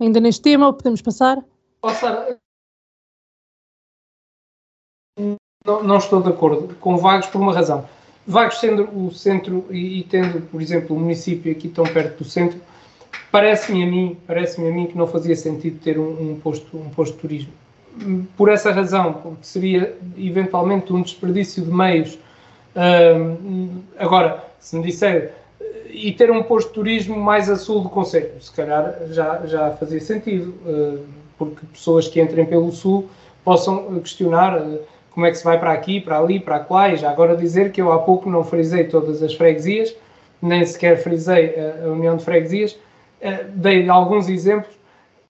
[0.00, 1.44] ainda neste tema, podemos passar?
[1.80, 2.36] Passar.
[5.64, 7.88] Não, não, estou de acordo com Vagos por uma razão.
[8.26, 12.24] Vagos sendo o centro e, e tendo, por exemplo, o município aqui tão perto do
[12.24, 12.60] centro,
[13.32, 16.90] parece-me a mim, parece-me a mim que não fazia sentido ter um, um, posto, um
[16.90, 17.52] posto de turismo.
[18.36, 22.18] Por essa razão, porque seria eventualmente um desperdício de meios.
[23.98, 25.32] Agora, se me disser
[25.90, 28.30] e ter um posto de turismo mais a sul do Conselho.
[28.40, 30.98] Se calhar já, já fazia sentido, eh,
[31.36, 33.08] porque pessoas que entrem pelo sul
[33.44, 36.96] possam questionar eh, como é que se vai para aqui, para ali, para lá, e
[36.96, 39.94] já agora dizer que eu há pouco não frisei todas as freguesias,
[40.40, 41.54] nem sequer frisei
[41.84, 42.78] a União de Freguesias,
[43.20, 44.72] eh, dei alguns exemplos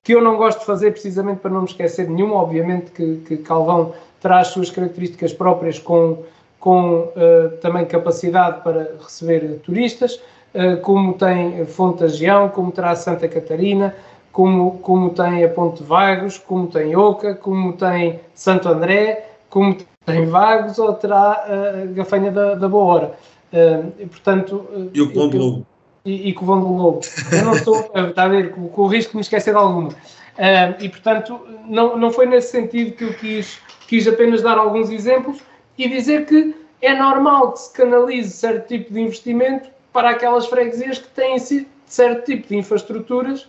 [0.02, 3.16] que eu não gosto de fazer precisamente para não me esquecer de nenhum, obviamente que,
[3.26, 6.24] que Calvão traz suas características próprias com,
[6.58, 10.20] com uh, também capacidade para receber turistas,
[10.54, 13.94] eh, como tem Fonte Agião, como terá Santa Catarina,
[14.32, 20.26] como, como tem a Ponte Vagos, como tem Oca, como tem Santo André, como tem
[20.26, 23.14] Vagos ou terá a Gafanha da, da Boa Hora.
[23.52, 25.66] Uh, e, portanto, e o Covão do Lobo.
[26.04, 27.00] E, e Covão do Lobo.
[27.32, 29.88] Eu não estou, está a ver, com, com, o risco de me esquecer de alguma.
[29.90, 34.90] Uh, e, portanto, não, não foi nesse sentido que eu quis, quis apenas dar alguns
[34.90, 35.38] exemplos
[35.78, 40.98] e dizer que é normal que se canalize certo tipo de investimento para aquelas freguesias
[40.98, 41.38] que têm
[41.86, 43.48] certo tipo de infraestruturas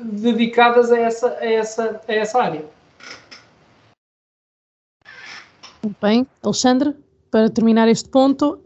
[0.00, 2.64] dedicadas a essa, a essa, a essa área.
[5.82, 6.26] Muito bem.
[6.42, 6.94] Alexandre,
[7.30, 8.60] para terminar este ponto,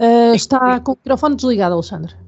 [0.00, 2.25] uh, está com o microfone desligado, Alexandre.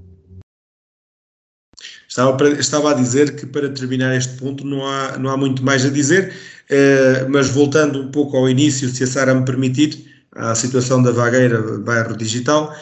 [2.19, 5.65] Estava, para, estava, a dizer que para terminar este ponto não há, não há muito
[5.65, 6.33] mais a dizer,
[6.69, 11.13] uh, mas voltando um pouco ao início, se a Sara me permitir, à situação da
[11.13, 12.75] vagueira bairro digital,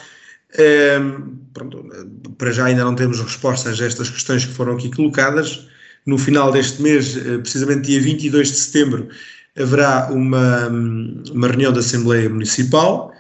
[0.55, 1.85] uh, pronto,
[2.39, 5.69] para já ainda não temos respostas a estas questões que foram aqui colocadas.
[6.07, 9.07] No final deste mês, uh, precisamente dia 22 de setembro,
[9.55, 13.13] haverá uma, uma reunião da Assembleia Municipal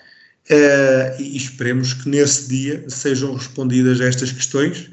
[1.18, 4.88] e esperemos que nesse dia sejam respondidas estas questões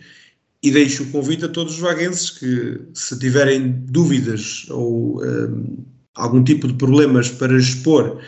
[0.63, 5.83] e deixo o convite a todos os vaguenses que, se tiverem dúvidas ou um,
[6.15, 8.21] algum tipo de problemas para expor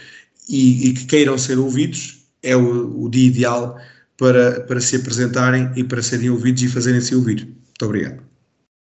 [0.49, 3.77] e, e, que queiram ser ouvidos, é o, o, dia ideal
[4.17, 7.45] para, para se apresentarem e para serem ouvidos e fazerem-se ouvir.
[7.45, 8.21] Muito obrigado.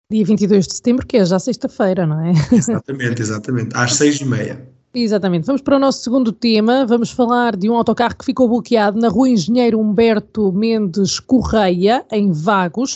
[0.09, 2.33] Dia 22 de setembro, que é já sexta-feira, não é?
[2.51, 4.65] Exatamente, exatamente, às seis e meia.
[4.93, 5.45] Exatamente.
[5.45, 6.85] Vamos para o nosso segundo tema.
[6.85, 12.29] Vamos falar de um autocarro que ficou bloqueado na rua Engenheiro Humberto Mendes Correia, em
[12.29, 12.95] Vagos.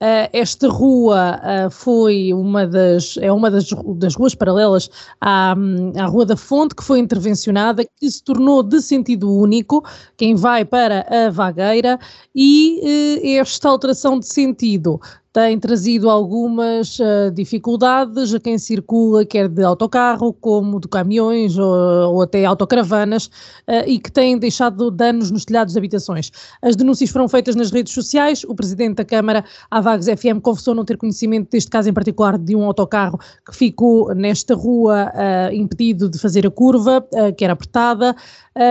[0.00, 4.88] Uh, esta rua uh, foi uma das, é uma das, das ruas paralelas
[5.20, 5.54] à,
[5.96, 9.84] à Rua da Fonte, que foi intervencionada, que se tornou de sentido único,
[10.16, 11.98] quem vai para a Vagueira,
[12.34, 12.80] e
[13.24, 15.00] uh, esta alteração de sentido
[15.32, 22.14] tem trazido algumas uh, dificuldades a quem circula, quer de autocarro, como de caminhões ou,
[22.14, 26.30] ou até autocaravanas, uh, e que têm deixado danos nos telhados de habitações.
[26.60, 28.44] As denúncias foram feitas nas redes sociais.
[28.44, 32.36] O presidente da Câmara, à Vagos FM, confessou não ter conhecimento deste caso em particular
[32.36, 37.54] de um autocarro que ficou nesta rua uh, impedido de fazer a curva, que era
[37.54, 38.14] apertada.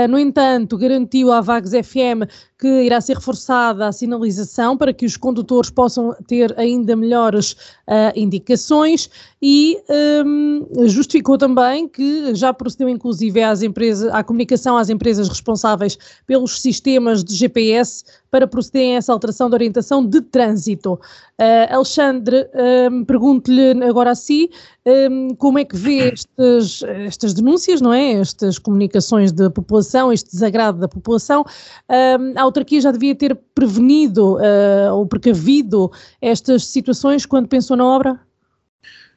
[0.09, 5.17] No entanto, garantiu à Vagos FM que irá ser reforçada a sinalização para que os
[5.17, 7.51] condutores possam ter ainda melhores
[7.87, 9.09] uh, indicações
[9.41, 9.77] e
[10.25, 16.61] um, justificou também que já procedeu inclusive às empresas, à comunicação às empresas responsáveis pelos
[16.61, 20.93] sistemas de GPS para procederem a essa alteração de orientação de trânsito.
[21.39, 22.47] Uh, Alexandre,
[22.91, 24.49] um, pergunto-lhe agora a si
[24.85, 28.13] um, como é que vê estes, estas denúncias, não é?
[28.13, 31.45] Estas comunicações da população, este desagrado da população.
[31.89, 35.91] Um, a autarquia já devia ter prevenido uh, ou precavido
[36.21, 38.19] estas situações quando pensou na obra?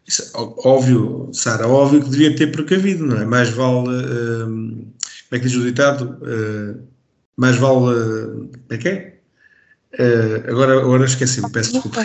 [0.06, 3.24] Isso, óbvio, Sara, óbvio que devia ter precavido, não é?
[3.24, 6.18] Mais vale, uh, como é que diz o ditado?
[6.22, 6.82] Uh,
[7.36, 9.14] mais vale, como é que é?
[9.98, 12.04] Uh, agora, agora esqueci-me, peço desculpa.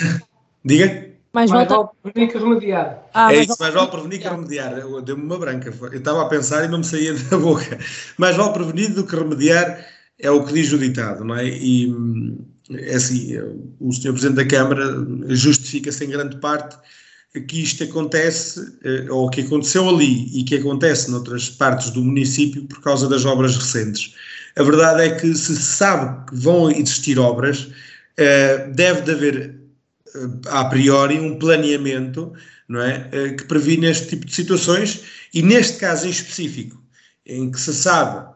[0.64, 1.10] Diga?
[1.32, 3.04] Mais, mais vale prevenir que remediar.
[3.14, 4.74] Ah, é isso, mais vale prevenir que remediar.
[5.04, 5.74] Deu-me uma branca.
[5.92, 7.78] Eu estava a pensar e não me saía da boca.
[8.18, 9.86] Mais vale prevenir do que remediar,
[10.18, 11.48] é o que diz o ditado, não é?
[11.48, 11.94] E
[12.72, 13.38] é assim,
[13.80, 14.12] o Sr.
[14.12, 14.84] Presidente da Câmara
[15.30, 16.78] justifica-se em grande parte
[17.48, 22.64] que isto acontece, eh, ou que aconteceu ali e que acontece noutras partes do município
[22.66, 24.16] por causa das obras recentes.
[24.56, 27.70] A verdade é que se sabe que vão existir obras,
[28.18, 29.59] eh, deve de haver
[30.48, 32.34] a priori um planeamento
[32.68, 35.02] não é, que previne este tipo de situações
[35.34, 36.82] e neste caso em específico,
[37.26, 38.28] em que se sabe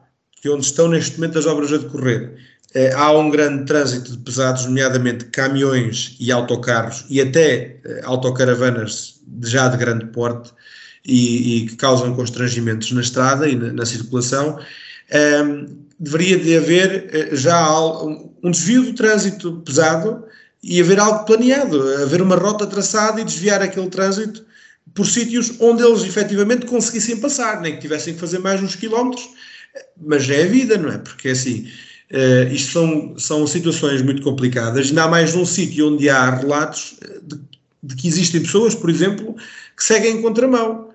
[0.42, 2.36] que onde estão neste momento as obras a decorrer,
[2.74, 9.22] eh, há um grande trânsito de pesados, nomeadamente caminhões e autocarros e até eh, autocaravanas
[9.44, 10.52] já de grande porte
[11.06, 14.60] e, e que causam constrangimentos na estrada e na, na circulação.
[15.44, 20.26] Um, deveria de haver eh, já um desvio do trânsito pesado
[20.64, 24.46] e haver algo planeado, haver uma rota traçada e desviar aquele trânsito
[24.94, 29.28] por sítios onde eles efetivamente conseguissem passar, nem que tivessem que fazer mais uns quilómetros,
[30.02, 30.98] mas é a vida, não é?
[30.98, 31.68] Porque assim,
[32.12, 34.90] Uh, isto são, são situações muito complicadas.
[34.90, 37.40] Ainda há mais um sítio onde há relatos de,
[37.82, 39.36] de, que existem pessoas, por exemplo,
[39.76, 40.90] que seguem em contramão.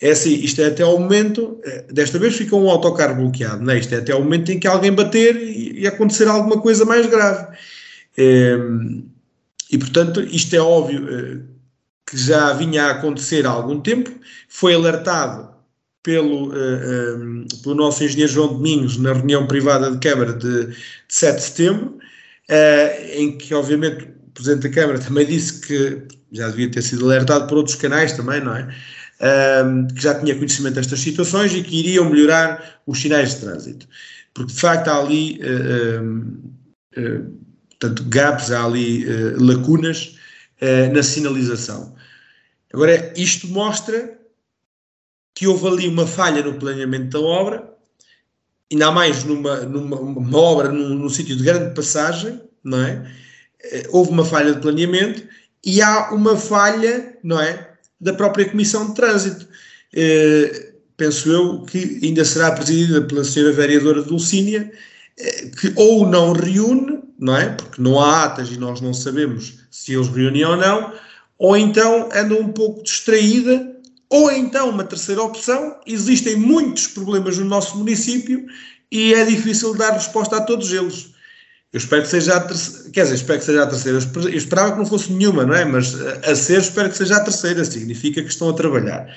[0.00, 3.72] É assim, isto é até ao momento, eh, desta vez fica um autocarro bloqueado, não
[3.72, 3.78] é?
[3.78, 7.06] Isto é até ao momento em que alguém bater e, e acontecer alguma coisa mais
[7.06, 7.56] grave.
[8.18, 9.04] Uh,
[9.70, 11.44] e, portanto, isto é óbvio uh,
[12.08, 14.10] que já vinha a acontecer há algum tempo,
[14.48, 15.48] foi alertado
[16.02, 20.66] pelo, eh, um, eh, pelo nosso engenheiro João Domingos na reunião privada de Câmara de,
[20.68, 20.74] de
[21.08, 21.98] 7 de setembro,
[22.50, 26.02] uh, em que, obviamente, o Presidente da Câmara também disse que
[26.32, 28.74] já devia ter sido alertado por outros canais também, não é?
[29.20, 33.86] Uh, que já tinha conhecimento destas situações e que iriam melhorar os sinais de trânsito.
[34.32, 35.40] Porque, de facto, há ali,
[37.78, 39.04] portanto, gaps, há ali
[39.36, 40.16] lacunas
[40.92, 41.94] na sinalização.
[42.72, 44.18] Agora, isto mostra
[45.34, 47.72] que houve ali uma falha no planeamento da obra,
[48.70, 53.08] ainda mais numa, numa obra num, num sítio de grande passagem, não é?
[53.62, 55.22] Eh, houve uma falha de planeamento
[55.64, 57.72] e há uma falha, não é?
[58.00, 59.48] Da própria Comissão de Trânsito.
[59.94, 64.72] Eh, penso eu que ainda será presidida pela senhora vereadora Dulcínia,
[65.60, 67.50] que ou não reúne, não é?
[67.50, 70.92] Porque não há atas e nós não sabemos se eles reúnem ou não,
[71.38, 73.76] ou então anda um pouco distraída,
[74.10, 78.46] ou então uma terceira opção, existem muitos problemas no nosso município
[78.90, 81.10] e é difícil dar resposta a todos eles.
[81.70, 83.98] Eu espero que seja a terceira, quer dizer, espero que seja a terceira.
[84.14, 85.66] Eu esperava que não fosse nenhuma, não é?
[85.66, 89.14] Mas a ser, espero que seja a terceira, significa que estão a trabalhar.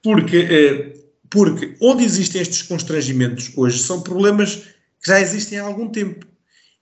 [0.00, 0.94] Porque, eh,
[1.28, 4.62] porque onde existem estes constrangimentos hoje são problemas
[5.02, 6.26] que já existem há algum tempo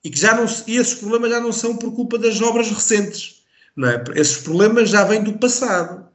[0.05, 3.43] e que já não, e esses problemas já não são por culpa das obras recentes,
[3.75, 4.05] não é?
[4.15, 6.07] Esses problemas já vêm do passado.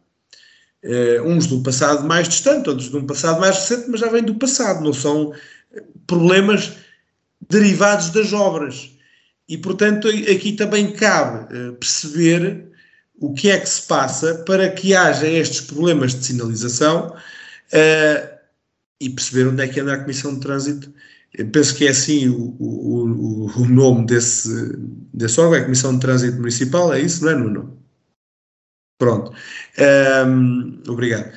[0.84, 4.24] Uh, uns do passado mais distante, outros de um passado mais recente, mas já vêm
[4.24, 5.34] do passado, não são
[6.08, 6.72] problemas
[7.50, 8.92] derivados das obras.
[9.48, 12.72] E, portanto, aqui também cabe uh, perceber
[13.20, 18.38] o que é que se passa para que haja estes problemas de sinalização uh,
[19.00, 20.94] e perceber onde é que anda a Comissão de Trânsito.
[21.34, 24.76] Eu penso que é assim o, o, o, nome desse,
[25.14, 27.82] desse órgão, é a Comissão de Trânsito Municipal, é isso, não é, Nuno?
[28.98, 29.34] Pronto.
[30.28, 31.32] Um, obrigado.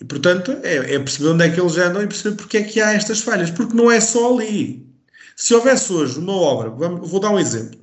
[0.00, 2.80] E, portanto, é, é, perceber onde é que eles andam e perceber porque é que
[2.80, 4.88] há estas falhas, porque não é só ali.
[5.36, 7.80] Se houvesse hoje uma obra, vou dar um exemplo,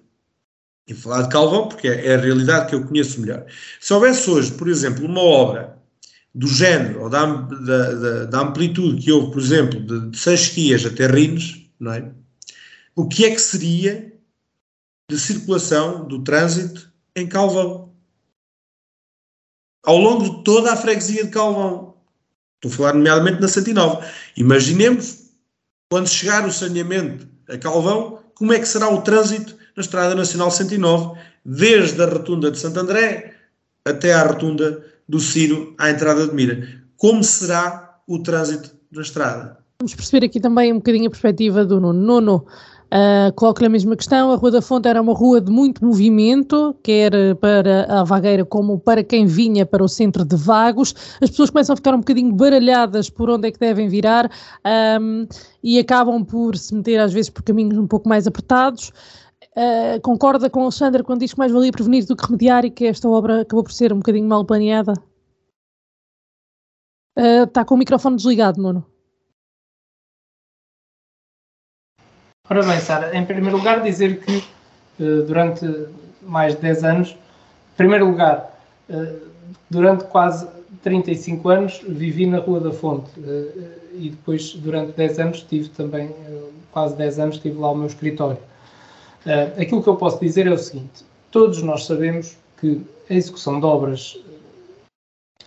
[0.87, 3.45] e falar de Calvão, porque é, é a realidade que eu conheço melhor.
[3.79, 5.76] Se houvesse hoje, por exemplo, uma obra
[6.37, 10.85] do género, ou da, da, da, da amplitude que houve, por exemplo, de, de Sasquias
[10.85, 12.11] até Rines, não é?
[12.95, 14.13] o que é que seria
[15.09, 17.91] de circulação do trânsito em Calvão?
[19.83, 21.95] Ao longo de toda a freguesia de Calvão.
[22.55, 24.07] Estou a falar nomeadamente na 109.
[24.35, 25.31] Imaginemos,
[25.89, 30.51] quando chegar o saneamento a Calvão, como é que será o trânsito na Estrada Nacional
[30.51, 33.33] 109, desde a rotunda de Santo André
[33.85, 36.67] até à rotunda do Ciro, à entrada de Mira.
[36.95, 39.57] Como será o trânsito na estrada?
[39.79, 42.01] Vamos perceber aqui também um bocadinho a perspectiva do Nuno.
[42.01, 42.45] Nuno,
[42.87, 44.31] Uh, Coloco-lhe a mesma questão.
[44.31, 48.79] A Rua da Fonte era uma rua de muito movimento, quer para a vagueira como
[48.79, 50.95] para quem vinha para o centro de Vagos.
[51.21, 54.31] As pessoas começam a ficar um bocadinho baralhadas por onde é que devem virar
[55.01, 55.27] um,
[55.61, 58.93] e acabam por se meter às vezes por caminhos um pouco mais apertados.
[59.57, 62.69] Uh, concorda com o Alexandre quando diz que mais valia prevenir do que remediar e
[62.69, 64.93] que esta obra acabou por ser um bocadinho mal planeada?
[67.17, 68.85] Uh, está com o microfone desligado, Nuno.
[72.47, 74.37] Ora bem, Sara, em primeiro lugar dizer que
[74.99, 75.65] uh, durante
[76.21, 78.61] mais de 10 anos, em primeiro lugar,
[79.69, 80.47] durante quase
[80.83, 83.09] 35 anos vivi na Rua da Fonte
[83.93, 86.13] e depois durante 10 anos tive também,
[86.71, 88.39] quase 10 anos tive lá o meu escritório.
[89.57, 93.65] Aquilo que eu posso dizer é o seguinte, todos nós sabemos que a execução de
[93.65, 94.17] obras,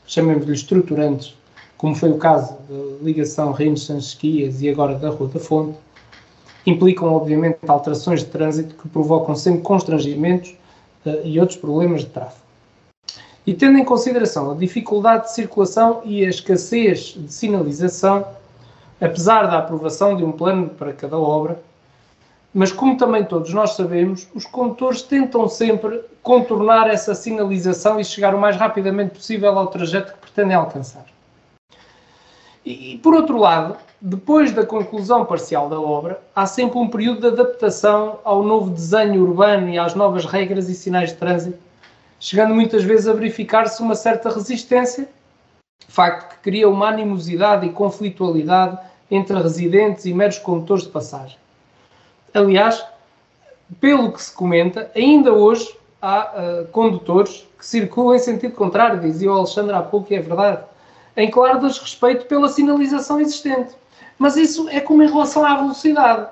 [0.06, 1.34] chamemos-lhe estruturantes,
[1.76, 5.78] como foi o caso da ligação Reinos-Sanches-Quias e agora da Rua da Fonte,
[6.66, 10.54] implicam, obviamente, alterações de trânsito que provocam sempre constrangimentos
[11.06, 12.40] uh, e outros problemas de tráfego.
[13.46, 18.26] E tendo em consideração a dificuldade de circulação e a escassez de sinalização,
[19.00, 21.60] apesar da aprovação de um plano para cada obra,
[22.52, 28.34] mas como também todos nós sabemos, os condutores tentam sempre contornar essa sinalização e chegar
[28.34, 31.04] o mais rapidamente possível ao trajeto que pretendem alcançar.
[32.64, 37.26] E, por outro lado, depois da conclusão parcial da obra, há sempre um período de
[37.28, 41.58] adaptação ao novo desenho urbano e às novas regras e sinais de trânsito,
[42.18, 45.08] chegando muitas vezes a verificar-se uma certa resistência,
[45.88, 48.78] facto que cria uma animosidade e conflitualidade
[49.10, 51.36] entre residentes e meros condutores de passagem.
[52.34, 52.84] Aliás,
[53.80, 59.30] pelo que se comenta, ainda hoje há uh, condutores que circulam em sentido contrário, dizia
[59.30, 60.64] o Alexandre há pouco, e é verdade
[61.16, 63.74] em claro desrespeito pela sinalização existente.
[64.18, 66.28] Mas isso é como em relação à velocidade.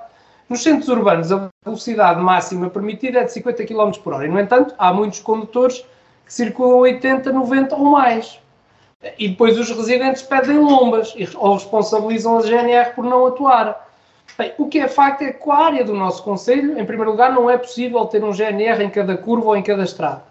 [0.47, 4.25] Nos centros urbanos, a velocidade máxima permitida é de 50 km por hora.
[4.25, 5.85] E, no entanto, há muitos condutores
[6.25, 8.39] que circulam 80, 90 ou mais.
[9.17, 13.88] E depois os residentes pedem lombas ou responsabilizam a GNR por não atuar.
[14.39, 17.33] Bem, o que é facto é que a área do nosso Conselho, em primeiro lugar,
[17.33, 20.23] não é possível ter um GNR em cada curva ou em cada estrada.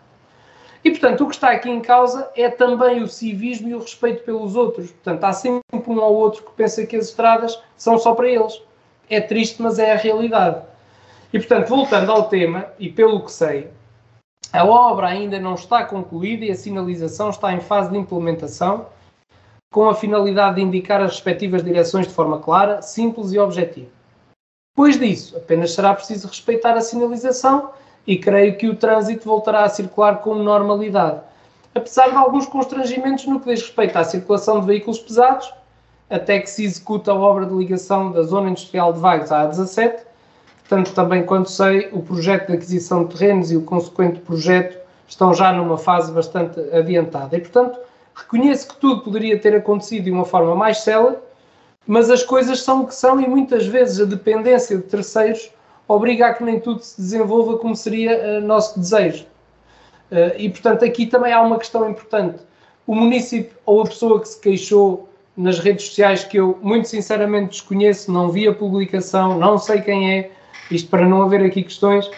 [0.82, 4.24] E, portanto, o que está aqui em causa é também o civismo e o respeito
[4.24, 4.90] pelos outros.
[4.92, 8.62] Portanto, há sempre um ou outro que pensa que as estradas são só para eles.
[9.10, 10.62] É triste, mas é a realidade.
[11.30, 13.68] E, portanto, voltando ao tema, e pelo que sei,
[14.50, 18.86] a obra ainda não está concluída e a sinalização está em fase de implementação.
[19.70, 23.97] com a finalidade de indicar as respectivas direções de forma clara, simples e objetiva.
[24.78, 27.70] Depois disso, apenas será preciso respeitar a sinalização
[28.06, 31.18] e creio que o trânsito voltará a circular com normalidade.
[31.74, 35.52] Apesar de alguns constrangimentos no que diz respeito à circulação de veículos pesados,
[36.08, 39.98] até que se executa a obra de ligação da Zona Industrial de Vagos à A17,
[40.68, 45.34] tanto também quanto sei, o projeto de aquisição de terrenos e o consequente projeto estão
[45.34, 47.36] já numa fase bastante adiantada.
[47.36, 47.80] E, portanto,
[48.14, 51.16] reconheço que tudo poderia ter acontecido de uma forma mais célere,
[51.88, 55.50] mas as coisas são o que são e muitas vezes a dependência de terceiros
[55.88, 59.24] obriga a que nem tudo se desenvolva como seria uh, nosso desejo.
[60.12, 62.40] Uh, e, portanto, aqui também há uma questão importante.
[62.86, 67.52] O município ou a pessoa que se queixou nas redes sociais, que eu muito sinceramente
[67.52, 70.30] desconheço, não vi a publicação, não sei quem é,
[70.70, 72.10] isto para não haver aqui questões,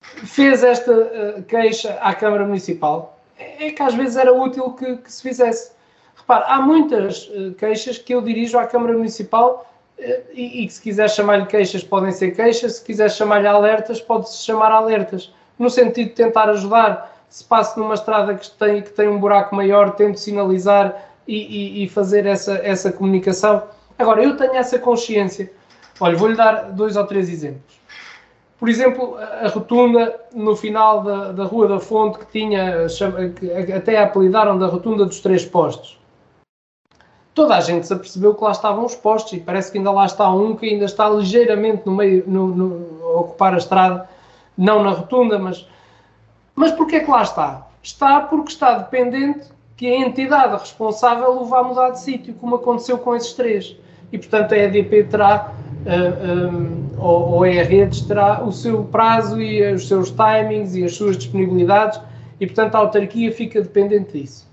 [0.00, 3.20] fez esta uh, queixa à Câmara Municipal.
[3.38, 5.75] É, que às vezes era útil que, que se fizesse.
[6.16, 10.02] Repare, há muitas uh, queixas que eu dirijo à Câmara Municipal uh,
[10.32, 14.44] e, e, que se quiser chamar-lhe queixas podem ser queixas, se quiser chamar-lhe alertas, pode-se
[14.44, 15.32] chamar alertas.
[15.58, 19.54] No sentido de tentar ajudar, se passa numa estrada que tem, que tem um buraco
[19.54, 20.94] maior, tento sinalizar
[21.26, 23.62] e, e, e fazer essa, essa comunicação.
[23.98, 25.50] Agora, eu tenho essa consciência.
[25.98, 27.76] Olha, vou-lhe dar dois ou três exemplos.
[28.58, 32.86] Por exemplo, a rotunda no final da, da Rua da Fonte, que tinha,
[33.38, 35.98] que até a apelidaram da Rotunda dos Três Postos.
[37.36, 40.06] Toda a gente se apercebeu que lá estavam os postos e parece que ainda lá
[40.06, 44.08] está um que ainda está ligeiramente no meio, no, no, a ocupar a estrada,
[44.56, 45.68] não na rotunda, mas,
[46.54, 47.66] mas porquê que lá está?
[47.82, 52.96] Está porque está dependente que a entidade responsável o vá mudar de sítio, como aconteceu
[52.96, 53.76] com esses três.
[54.10, 55.52] E, portanto, a EDP terá
[55.84, 60.84] uh, ou, ou é a redes, terá o seu prazo e os seus timings e
[60.84, 62.00] as suas disponibilidades
[62.40, 64.46] e, portanto, a autarquia fica dependente disso.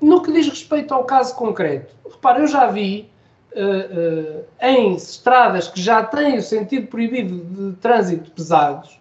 [0.00, 3.10] No que diz respeito ao caso concreto, repare, eu já vi
[3.52, 8.98] uh, uh, em estradas que já têm o sentido proibido de trânsito pesados,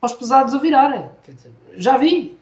[0.00, 1.08] aos pesados a virarem.
[1.76, 2.36] Já vi.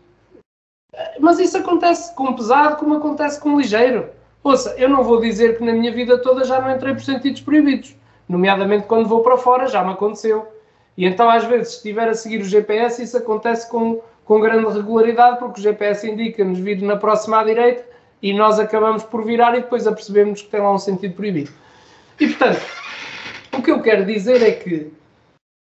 [1.21, 4.11] Mas isso acontece com pesado como acontece com ligeiro.
[4.43, 7.41] Ouça, eu não vou dizer que na minha vida toda já não entrei por sentidos
[7.43, 7.95] proibidos
[8.31, 10.47] nomeadamente quando vou para fora, já me aconteceu.
[10.97, 14.73] E então, às vezes, se estiver a seguir o GPS, isso acontece com, com grande
[14.73, 17.90] regularidade, porque o GPS indica-nos vir na próxima à direita
[18.23, 21.51] e nós acabamos por virar e depois apercebemos que tem lá um sentido proibido.
[22.19, 22.61] E, portanto,
[23.57, 24.93] o que eu quero dizer é que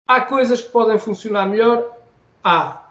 [0.07, 1.97] há coisas que podem funcionar melhor,
[2.43, 2.83] há.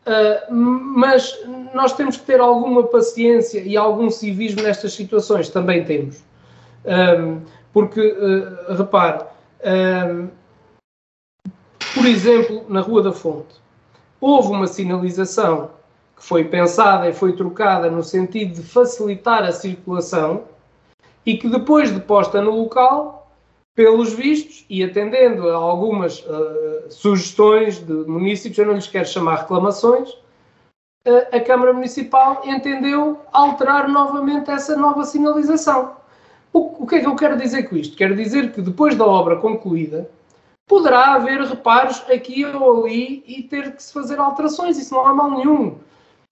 [0.00, 1.38] Uh, mas
[1.74, 6.22] nós temos que ter alguma paciência e algum civismo nestas situações, também temos.
[6.84, 7.42] Um,
[7.72, 10.28] porque, uh, repare, uh,
[11.94, 13.60] por exemplo, na Rua da Fonte,
[14.20, 15.70] houve uma sinalização
[16.20, 20.42] que foi pensada e foi trocada no sentido de facilitar a circulação
[21.24, 23.32] e que depois de posta no local,
[23.74, 29.36] pelos vistos e atendendo a algumas uh, sugestões de municípios, eu não lhes quero chamar
[29.36, 35.96] reclamações, uh, a Câmara Municipal entendeu alterar novamente essa nova sinalização.
[36.52, 37.96] O, o que é que eu quero dizer com isto?
[37.96, 40.10] Quero dizer que depois da obra concluída,
[40.66, 45.14] poderá haver reparos aqui ou ali e ter que se fazer alterações, isso não há
[45.14, 45.78] mal nenhum.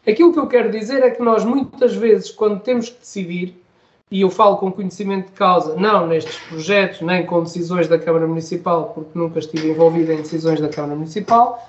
[0.08, 3.62] Aquilo que eu quero dizer é que nós muitas vezes, quando temos que decidir,
[4.10, 8.26] e eu falo com conhecimento de causa, não nestes projetos, nem com decisões da Câmara
[8.26, 11.62] Municipal, porque nunca estive envolvido em decisões da Câmara Municipal,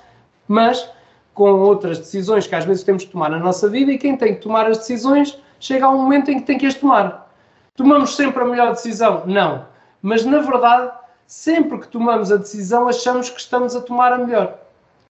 [0.48, 0.88] mas
[1.34, 4.34] com outras decisões que às vezes temos que tomar na nossa vida e quem tem
[4.34, 7.30] que tomar as decisões chega a um momento em que tem que as tomar.
[7.76, 9.22] Tomamos sempre a melhor decisão?
[9.26, 9.66] Não.
[10.00, 10.90] Mas, na verdade,
[11.26, 14.58] sempre que tomamos a decisão, achamos que estamos a tomar a melhor.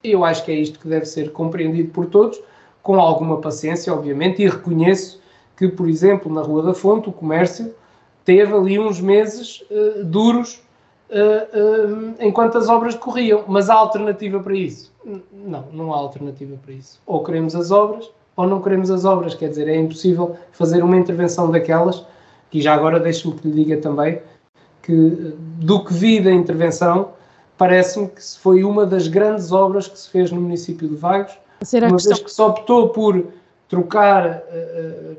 [0.01, 2.39] Eu acho que é isto que deve ser compreendido por todos,
[2.87, 5.19] com alguma paciência, obviamente, e reconheço
[5.57, 7.75] que, por exemplo, na Rua da Fonte, o comércio
[8.23, 10.63] teve ali uns meses uh, duros
[11.09, 13.43] uh, uh, enquanto as obras decorriam.
[13.45, 14.93] Mas há alternativa para isso?
[15.33, 17.01] Não, não há alternativa para isso.
[17.05, 19.35] Ou queremos as obras, ou não queremos as obras.
[19.35, 22.05] Quer dizer, é impossível fazer uma intervenção daquelas
[22.53, 24.21] e já agora deixe-me que lhe diga também
[24.81, 27.09] que, do que vi da intervenção,
[27.57, 31.87] parece-me que foi uma das grandes obras que se fez no município de Vagos, Será
[31.87, 33.25] uma vez que se optou por
[33.67, 35.17] trocar uh,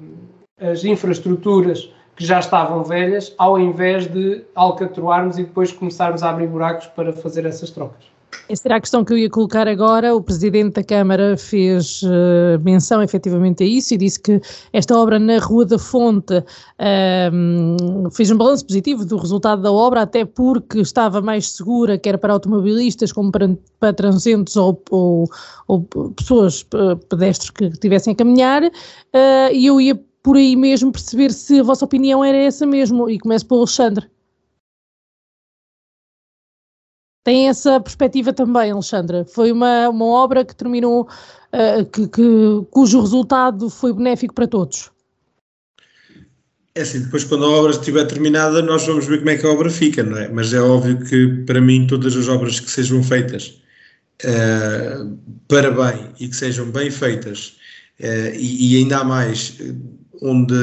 [0.60, 6.48] as infraestruturas que já estavam velhas, ao invés de alcatroarmos e depois começarmos a abrir
[6.48, 8.04] buracos para fazer essas trocas.
[8.48, 10.14] Essa era a questão que eu ia colocar agora.
[10.14, 14.40] O Presidente da Câmara fez uh, menção efetivamente a isso e disse que
[14.72, 20.02] esta obra na Rua da Fonte uh, fez um balanço positivo do resultado da obra,
[20.02, 25.28] até porque estava mais segura, quer para automobilistas como para, para transeuntes ou, ou,
[25.66, 25.82] ou
[26.16, 26.64] pessoas
[27.10, 28.62] pedestres que estivessem a caminhar.
[28.64, 33.10] Uh, e eu ia por aí mesmo perceber se a vossa opinião era essa mesmo.
[33.10, 34.06] E começo pelo Alexandre.
[37.28, 39.22] Tem essa perspectiva também, Alexandra.
[39.22, 42.22] Foi uma, uma obra que terminou, uh, que, que,
[42.70, 44.90] cujo resultado foi benéfico para todos.
[46.74, 49.50] É assim, depois quando a obra estiver terminada, nós vamos ver como é que a
[49.50, 50.26] obra fica, não é?
[50.28, 53.60] Mas é óbvio que, para mim, todas as obras que sejam feitas
[54.24, 55.18] uh,
[55.48, 57.58] para bem e que sejam bem feitas,
[58.00, 59.58] uh, e, e, ainda há mais,
[60.22, 60.54] onde,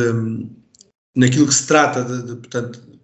[1.15, 2.94] naquilo que se trata de, de, portanto,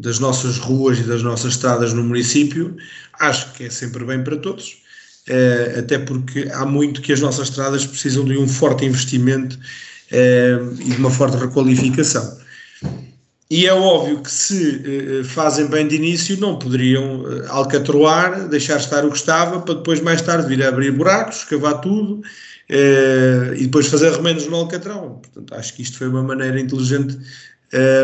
[0.00, 2.74] das nossas ruas e das nossas estradas no município,
[3.18, 4.78] acho que é sempre bem para todos,
[5.28, 10.80] uh, até porque há muito que as nossas estradas precisam de um forte investimento uh,
[10.80, 12.40] e de uma forte requalificação.
[13.50, 19.04] E é óbvio que se uh, fazem bem de início, não poderiam alcatroar, deixar estar
[19.04, 22.22] o que estava, para depois mais tarde vir a abrir buracos, cavar tudo
[23.56, 25.20] e depois fazer remendos no alcatrão.
[25.20, 27.18] Portanto, acho que isto foi uma maneira inteligente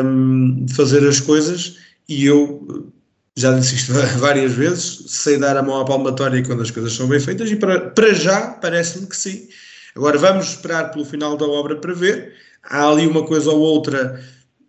[0.04, 1.76] um, de fazer as coisas
[2.08, 2.92] e eu
[3.36, 7.06] já disse isto várias vezes, sei dar a mão à palmatória quando as coisas são
[7.06, 9.48] bem feitas e para, para já parece-me que sim.
[9.94, 12.34] Agora vamos esperar pelo final da obra para ver.
[12.62, 14.22] Há ali uma coisa ou outra,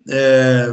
[0.08, 0.68] eh,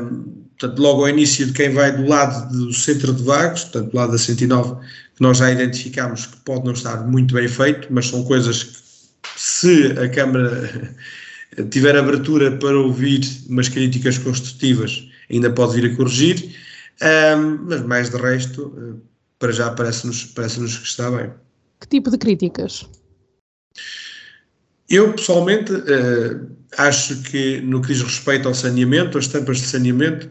[0.58, 3.96] portanto, logo ao início de quem vai do lado do centro de vagos, portanto, do
[3.96, 4.76] lado da 109,
[5.16, 8.84] que nós já identificamos que pode não estar muito bem feito, mas são coisas que,
[9.36, 10.94] se a Câmara
[11.70, 16.54] tiver abertura para ouvir umas críticas construtivas, ainda pode vir a corrigir,
[17.02, 19.00] um, mas mais de resto, eh,
[19.38, 21.30] para já parece-nos parece -nos que está bem.
[21.80, 22.88] Que tipo de críticas?
[24.88, 30.28] Eu, pessoalmente, uh, acho que no que diz respeito ao saneamento, às tampas de saneamento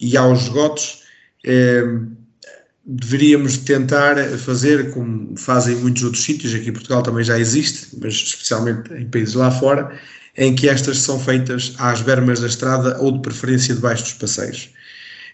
[0.00, 1.02] e aos esgotos,
[1.46, 2.06] uh,
[2.84, 8.14] deveríamos tentar fazer como fazem muitos outros sítios, aqui em Portugal também já existe, mas
[8.14, 9.98] especialmente em países lá fora,
[10.36, 14.70] em que estas são feitas às bermas da estrada ou de preferência debaixo dos passeios.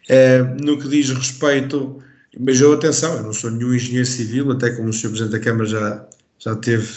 [0.09, 2.03] É, no que diz respeito,
[2.39, 5.09] mas eu atenção, eu não sou nenhum engenheiro civil, até como o Sr.
[5.09, 6.89] Presidente da Câmara já, já teve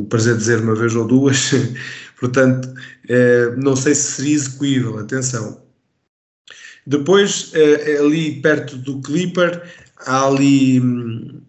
[0.00, 1.50] o prazer de dizer uma vez ou duas,
[2.18, 2.72] portanto,
[3.08, 5.60] é, não sei se seria execuível, atenção.
[6.86, 9.62] Depois, é, ali perto do Clipper,
[9.98, 11.40] há ali hum,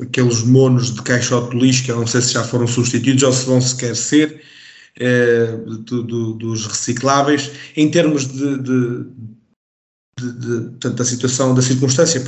[0.00, 3.32] aqueles monos de caixote de lixo, que eu não sei se já foram substituídos ou
[3.32, 4.40] se vão sequer ser,
[5.00, 9.06] eh, do, do, dos recicláveis, em termos de, de,
[10.18, 12.20] de, de portanto, da situação, da circunstância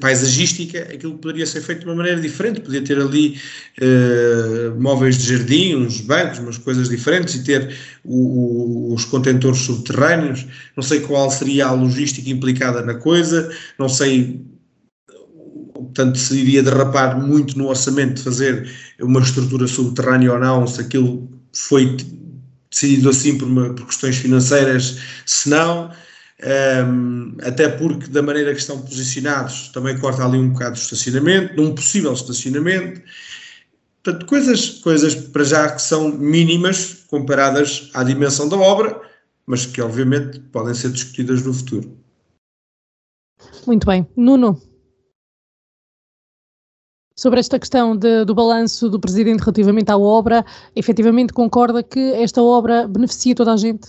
[0.00, 3.40] paisagística, aquilo poderia ser feito de uma maneira diferente, podia ter ali
[3.80, 7.74] eh, móveis de jardim, uns bancos, umas coisas diferentes e ter
[8.04, 13.88] o, o, os contentores subterrâneos, não sei qual seria a logística implicada na coisa, não
[13.88, 14.44] sei
[15.98, 18.70] portanto, se iria derrapar muito no orçamento de fazer
[19.00, 21.96] uma estrutura subterrânea ou não, se aquilo foi
[22.70, 25.90] decidido assim por, uma, por questões financeiras, se não,
[26.86, 31.56] um, até porque da maneira que estão posicionados também corta ali um bocado de estacionamento,
[31.56, 33.02] num possível estacionamento.
[34.04, 39.00] Portanto, coisas, coisas para já que são mínimas comparadas à dimensão da obra,
[39.44, 41.98] mas que obviamente podem ser discutidas no futuro.
[43.66, 44.06] Muito bem.
[44.16, 44.60] Nuno,
[47.18, 50.46] sobre esta questão de, do balanço do Presidente relativamente à obra,
[50.76, 53.88] efetivamente concorda que esta obra beneficia toda a gente?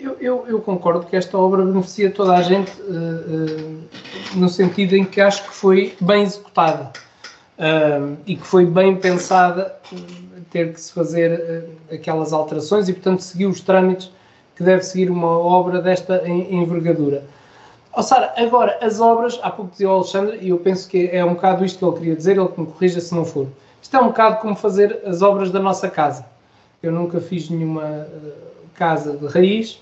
[0.00, 4.96] Eu, eu, eu concordo que esta obra beneficia toda a gente uh, uh, no sentido
[4.96, 6.92] em que acho que foi bem executada
[7.58, 9.76] uh, e que foi bem pensada
[10.50, 14.10] ter que se fazer aquelas alterações e, portanto, seguir os trâmites
[14.56, 17.22] que deve seguir uma obra desta envergadura.
[17.96, 21.24] Oh, Sara, agora, as obras, há pouco dizia o Alexandre, e eu penso que é
[21.24, 23.46] um bocado isto que ele queria dizer, ele que me corrija se não for.
[23.80, 26.26] Isto é um bocado como fazer as obras da nossa casa.
[26.82, 28.32] Eu nunca fiz nenhuma uh,
[28.74, 29.80] casa de raiz,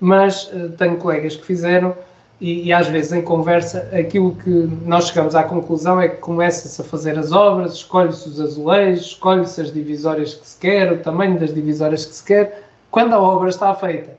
[0.00, 1.94] mas uh, tenho colegas que fizeram
[2.40, 4.48] e, e, às vezes em conversa aquilo que
[4.86, 9.60] nós chegamos à conclusão é que começa-se a fazer as obras, escolhe-se os azulejos, escolhe-se
[9.60, 13.50] as divisórias que se quer, o tamanho das divisórias que se quer, quando a obra
[13.50, 14.16] está feita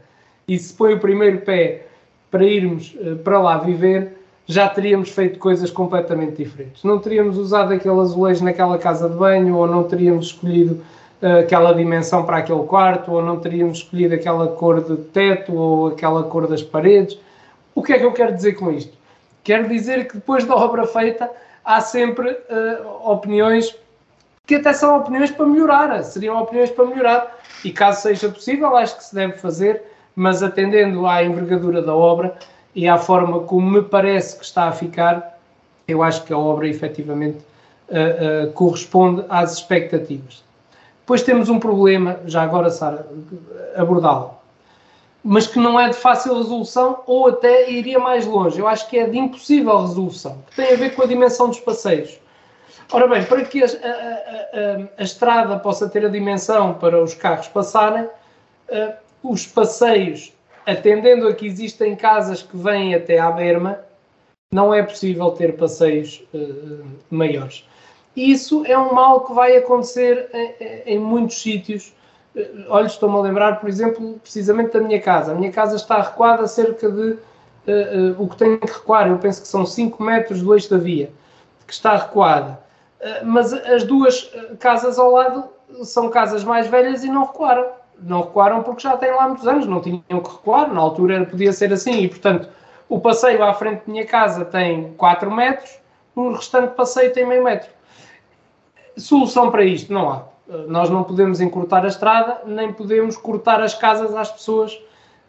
[0.47, 1.87] e se põe o primeiro pé
[2.31, 4.17] para irmos uh, para lá viver,
[4.47, 6.83] já teríamos feito coisas completamente diferentes.
[6.83, 10.81] Não teríamos usado aquele azulejo naquela casa de banho, ou não teríamos escolhido
[11.21, 15.87] uh, aquela dimensão para aquele quarto, ou não teríamos escolhido aquela cor de teto, ou
[15.89, 17.19] aquela cor das paredes.
[17.75, 18.97] O que é que eu quero dizer com isto?
[19.43, 21.29] Quero dizer que depois da obra feita
[21.63, 23.75] há sempre uh, opiniões
[24.45, 27.39] que até são opiniões para melhorar, seriam opiniões para melhorar.
[27.63, 29.81] E caso seja possível, acho que se deve fazer
[30.15, 32.35] mas atendendo à envergadura da obra
[32.75, 35.39] e à forma como me parece que está a ficar,
[35.87, 37.39] eu acho que a obra efetivamente
[37.89, 40.43] uh, uh, corresponde às expectativas.
[41.01, 43.05] Depois temos um problema, já agora, Sara,
[43.75, 44.35] abordá-lo,
[45.23, 48.59] mas que não é de fácil resolução ou até iria mais longe.
[48.59, 51.59] Eu acho que é de impossível resolução, que tem a ver com a dimensão dos
[51.59, 52.19] passeios.
[52.93, 57.13] Ora bem, para que a, a, a, a estrada possa ter a dimensão para os
[57.13, 58.93] carros passarem, uh,
[59.23, 60.33] os passeios,
[60.65, 63.79] atendendo a que existem casas que vêm até à berma,
[64.53, 67.65] não é possível ter passeios uh, maiores.
[68.15, 71.93] Isso é um mal que vai acontecer em, em muitos sítios.
[72.35, 75.31] Uh, olha, estou-me a lembrar, por exemplo, precisamente da minha casa.
[75.31, 79.41] A minha casa está recuada cerca de uh, o que tem que recuar, eu penso
[79.41, 81.11] que são 5 metros do eixo da via,
[81.65, 82.59] que está recuada.
[83.23, 85.45] mas as duas casas ao lado
[85.83, 87.80] são casas mais velhas e não recuaram.
[88.01, 91.53] Não recuaram porque já têm lá muitos anos, não tinham que recuar, na altura podia
[91.53, 92.49] ser assim, e portanto
[92.91, 95.79] o passeio à frente da minha casa tem 4 metros,
[96.13, 97.69] o restante passeio tem meio metro.
[98.97, 100.23] Solução para isto não há.
[100.67, 104.73] Nós não podemos encurtar a estrada, nem podemos cortar as casas às pessoas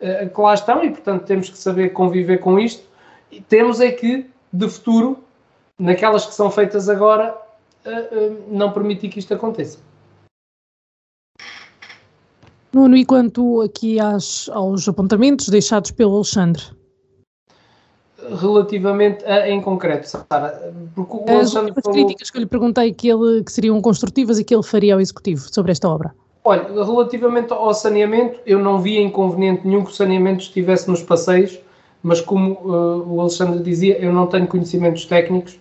[0.01, 2.83] uh, que lá estão e, portanto, temos que saber conviver com isto.
[3.31, 5.23] E temos é que, de futuro,
[5.79, 7.33] naquelas que são feitas agora,
[7.87, 9.79] uh, uh, não permitir que isto aconteça.
[12.73, 16.63] Nuno, e quanto aqui às, aos apontamentos deixados pelo Alexandre?
[18.41, 20.73] relativamente a, em concreto, Sara?
[20.95, 21.93] Porque o As Alexandre falou...
[21.93, 25.01] críticas que eu lhe perguntei que, ele, que seriam construtivas e que ele faria ao
[25.01, 26.15] Executivo sobre esta obra.
[26.45, 31.59] Olha, relativamente ao saneamento, eu não via inconveniente nenhum que o saneamento estivesse nos passeios,
[32.03, 35.59] mas como uh, o Alexandre dizia, eu não tenho conhecimentos técnicos,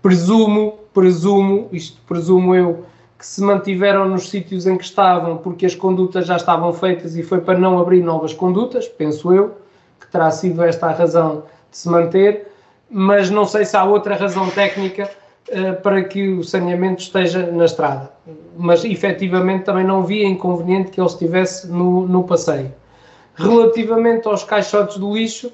[0.00, 2.84] presumo, presumo, isto presumo eu,
[3.22, 7.22] que se mantiveram nos sítios em que estavam porque as condutas já estavam feitas e
[7.22, 9.56] foi para não abrir novas condutas, penso eu,
[10.00, 12.48] que terá sido esta a razão de se manter,
[12.90, 15.08] mas não sei se há outra razão técnica
[15.50, 18.10] uh, para que o saneamento esteja na estrada.
[18.56, 22.74] Mas efetivamente também não via inconveniente que ele estivesse no, no passeio.
[23.36, 25.52] Relativamente aos caixotes do lixo,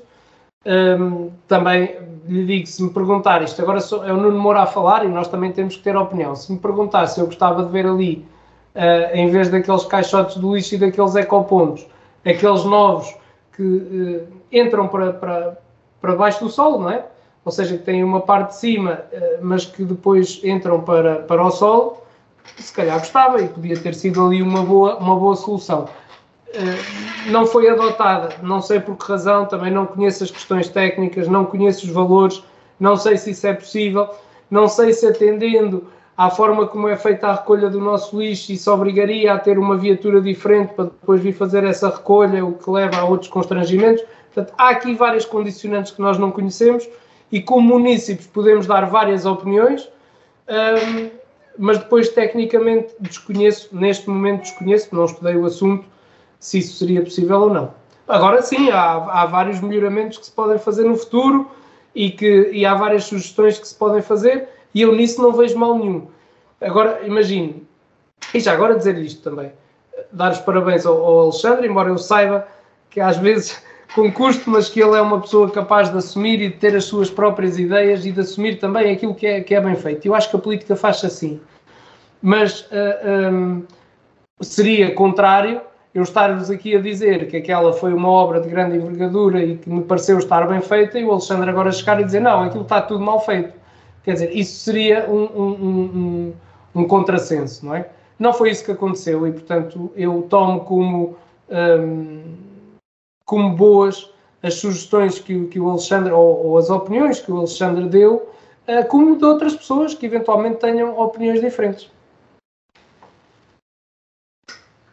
[0.69, 1.97] um, também
[2.27, 5.09] lhe digo, se me perguntar, isto agora sou, é o Nuno Moura a falar e
[5.09, 6.37] nós também temos que ter opinião.
[6.37, 8.27] Se me perguntar se eu gostava de ver ali,
[8.75, 11.87] uh, em vez daqueles caixotes do lixo e daqueles ecopontos,
[12.25, 13.17] aqueles novos
[13.57, 15.59] que uh, entram para, para,
[16.01, 17.05] para baixo do solo, não é?
[17.45, 21.43] Ou seja, que têm uma parte de cima, eh, mas que depois entram para, para
[21.43, 21.97] o solo,
[22.59, 25.89] se calhar gostava e podia ter sido ali uma boa, uma boa solução.
[26.55, 31.29] Eh, não foi adotada, não sei por que razão, também não conheço as questões técnicas,
[31.29, 32.43] não conheço os valores,
[32.81, 34.09] não sei se isso é possível,
[34.51, 38.73] não sei se atendendo à forma como é feita a recolha do nosso lixo, isso
[38.73, 42.97] obrigaria a ter uma viatura diferente para depois vir fazer essa recolha, o que leva
[42.97, 44.03] a outros constrangimentos.
[44.33, 46.89] Portanto, há aqui várias condicionantes que nós não conhecemos
[47.31, 49.89] e, como munícipes, podemos dar várias opiniões,
[50.49, 51.11] um,
[51.59, 55.85] mas depois, tecnicamente, desconheço, neste momento desconheço, não estudei o assunto,
[56.39, 57.75] se isso seria possível ou não.
[58.07, 61.51] Agora sim, há, há vários melhoramentos que se podem fazer no futuro
[61.95, 65.59] e, que, e há várias sugestões que se podem fazer e eu nisso não vejo
[65.59, 66.07] mal nenhum.
[66.61, 67.67] Agora, imagine,
[68.33, 69.53] e já agora dizer isto também,
[70.13, 72.47] dar os parabéns ao, ao Alexandre, embora eu saiba
[72.91, 73.63] que às vezes
[73.95, 76.85] com custo, mas que ele é uma pessoa capaz de assumir e de ter as
[76.85, 80.07] suas próprias ideias e de assumir também aquilo que é, que é bem feito.
[80.07, 81.41] Eu acho que a política faz assim.
[82.21, 83.65] Mas uh, ah, um,
[84.41, 85.61] seria contrário
[85.99, 89.69] eu estar-vos aqui a dizer que aquela foi uma obra de grande envergadura e que
[89.69, 92.81] me pareceu estar bem feita e o Alexandre agora chegar e dizer não, aquilo está
[92.81, 93.53] tudo mal feito.
[94.05, 96.35] Quer dizer, isso seria um, um, um,
[96.75, 97.89] um contrassenso, não é?
[98.19, 101.17] Não foi isso que aconteceu e, portanto, eu tomo como
[101.51, 102.23] um,
[103.25, 104.11] como boas
[104.43, 108.29] as sugestões que, que o Alexandre, ou, ou, as opiniões que o Alexandre deu,
[108.69, 111.91] uh, como de outras pessoas que eventualmente tenham opiniões diferentes.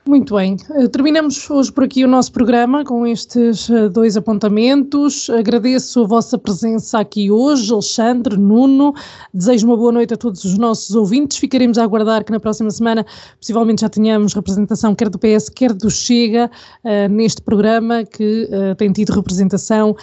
[0.07, 5.31] Muito bem, eh, terminamos hoje por aqui o nosso programa com estes eh, dois apontamentos.
[5.31, 8.93] Agradeço a vossa presença aqui hoje, Alexandre, Nuno.
[9.33, 11.37] Desejo uma boa noite a todos os nossos ouvintes.
[11.37, 13.03] Ficaremos a aguardar que na próxima semana
[13.39, 16.51] possivelmente já tenhamos representação quer do PS, quer do Chega
[16.83, 18.47] uh, neste programa que
[18.77, 19.95] tem tido representação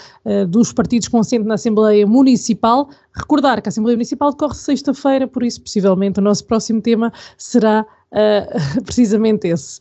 [0.49, 2.89] dos partidos com assento na Assembleia Municipal.
[3.15, 7.87] Recordar que a Assembleia Municipal decorre sexta-feira, por isso possivelmente o nosso próximo tema será
[8.85, 9.81] precisamente esse.